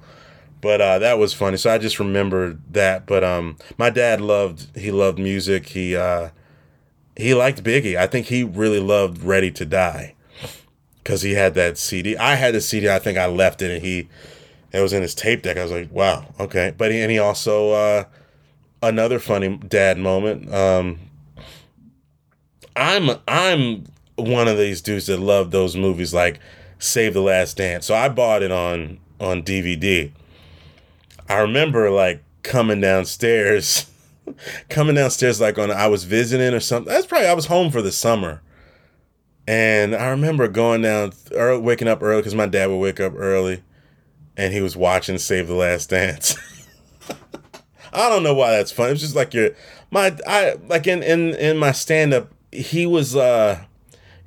[0.61, 1.57] but uh, that was funny.
[1.57, 3.07] So I just remember that.
[3.07, 5.67] But um, my dad loved he loved music.
[5.69, 6.31] He uh,
[7.17, 7.97] he liked Biggie.
[7.97, 10.15] I think he really loved Ready to Die
[10.99, 12.17] because he had that CD.
[12.17, 12.89] I had the CD.
[12.89, 14.09] I think I left it, and he
[14.73, 15.57] it was in his tape deck.
[15.57, 16.75] I was like, wow, okay.
[16.77, 18.05] But he, and he also uh,
[18.83, 20.53] another funny dad moment.
[20.53, 20.99] Um,
[22.75, 23.85] I'm I'm
[24.19, 26.41] one of these dudes that love those movies like
[26.79, 27.87] Save the Last Dance.
[27.87, 30.13] So I bought it on on DVD
[31.29, 33.91] I remember like coming downstairs,
[34.71, 36.93] coming downstairs like on I was visiting or something.
[36.93, 38.41] That's probably I was home for the summer,
[39.47, 43.13] and I remember going down, early, waking up early because my dad would wake up
[43.15, 43.63] early,
[44.37, 46.37] and he was watching Save the Last Dance.
[47.93, 48.91] I don't know why that's fun.
[48.91, 49.51] It's just like your
[49.91, 52.33] my I like in in in my stand up.
[52.53, 53.63] He was uh,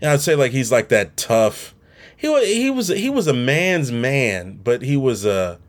[0.01, 1.75] yeah, I'd say like he's like that tough.
[2.17, 5.59] He was he was he was a man's man, but he was a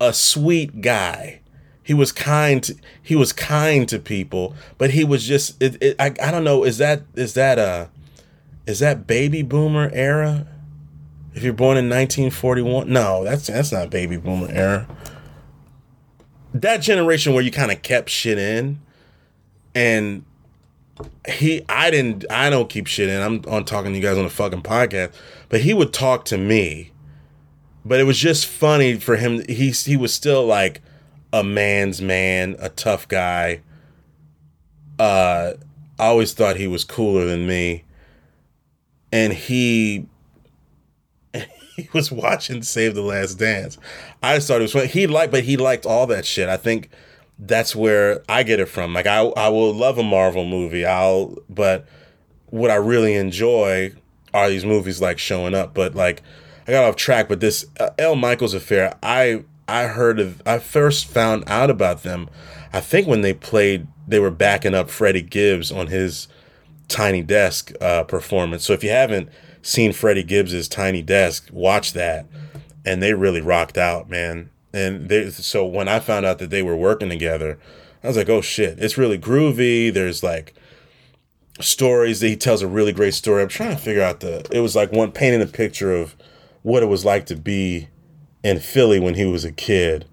[0.00, 1.40] a sweet guy.
[1.82, 2.62] He was kind.
[2.62, 5.60] To, he was kind to people, but he was just.
[5.60, 6.64] It, it, I I don't know.
[6.64, 7.90] Is that is that a
[8.66, 10.46] is that baby boomer era?
[11.34, 14.86] If you're born in 1941, no, that's that's not baby boomer era.
[16.54, 18.80] That generation where you kind of kept shit in,
[19.74, 20.24] and
[21.28, 23.20] he, I didn't, I don't keep shit in.
[23.20, 25.12] I'm on talking to you guys on the fucking podcast,
[25.48, 26.92] but he would talk to me
[27.84, 29.44] but it was just funny for him.
[29.48, 30.80] He he was still like
[31.32, 33.62] a man's man, a tough guy.
[34.98, 35.54] Uh,
[35.98, 37.84] I always thought he was cooler than me,
[39.10, 40.06] and he
[41.76, 43.78] he was watching Save the Last Dance.
[44.22, 44.86] I just thought it was funny.
[44.86, 46.48] He liked, but he liked all that shit.
[46.48, 46.88] I think
[47.46, 48.94] that's where I get it from.
[48.94, 50.86] Like I I will love a Marvel movie.
[50.86, 51.86] I'll but
[52.46, 53.92] what I really enjoy
[54.34, 55.74] are these movies like showing up.
[55.74, 56.22] But like
[56.66, 60.58] I got off track, but this uh, El Michels affair, I I heard of, I
[60.58, 62.28] first found out about them.
[62.72, 66.28] I think when they played, they were backing up Freddie Gibbs on his
[66.88, 68.64] Tiny Desk uh, performance.
[68.64, 69.28] So if you haven't
[69.62, 72.26] seen Freddie Gibbs's Tiny Desk, watch that,
[72.84, 74.50] and they really rocked out, man.
[74.72, 77.58] And they so when I found out that they were working together,
[78.02, 79.92] I was like, oh shit, it's really groovy.
[79.92, 80.54] There's like
[81.60, 83.42] stories that he tells a really great story.
[83.42, 84.46] I'm trying to figure out the.
[84.50, 86.16] It was like one painting a picture of
[86.62, 87.88] what it was like to be
[88.42, 90.06] in Philly when he was a kid.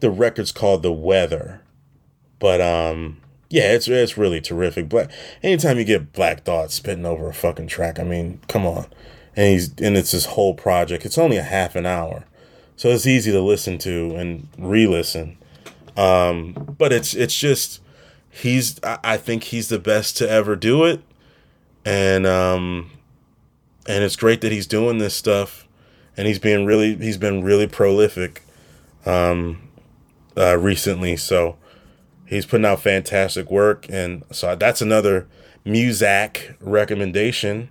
[0.00, 1.60] The record's called The Weather.
[2.38, 3.20] But um
[3.50, 4.88] yeah, it's it's really terrific.
[4.88, 5.10] Black
[5.42, 8.86] anytime you get Black Thought spitting over a fucking track, I mean, come on.
[9.36, 11.04] And he's and it's this whole project.
[11.04, 12.24] It's only a half an hour.
[12.76, 15.38] So it's easy to listen to and re-listen.
[15.96, 17.80] Um, but it's it's just
[18.30, 21.00] he's I think he's the best to ever do it.
[21.84, 22.90] And um
[23.86, 25.64] and it's great that he's doing this stuff
[26.16, 28.42] and he's been really he's been really prolific
[29.06, 29.68] um,
[30.36, 31.16] uh, recently.
[31.16, 31.56] So
[32.26, 35.26] he's putting out fantastic work, and so that's another
[35.66, 37.70] Muzak recommendation.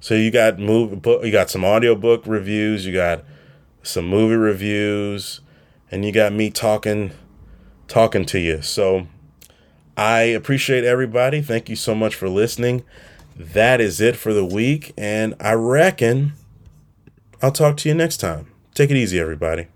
[0.00, 3.24] So you got move you got some audiobook reviews, you got
[3.82, 5.40] some movie reviews,
[5.90, 7.12] and you got me talking
[7.88, 8.62] talking to you.
[8.62, 9.06] So
[9.96, 11.42] I appreciate everybody.
[11.42, 12.84] Thank you so much for listening.
[13.36, 16.32] That is it for the week, and I reckon
[17.40, 18.46] I'll talk to you next time.
[18.74, 19.68] Take it easy, everybody.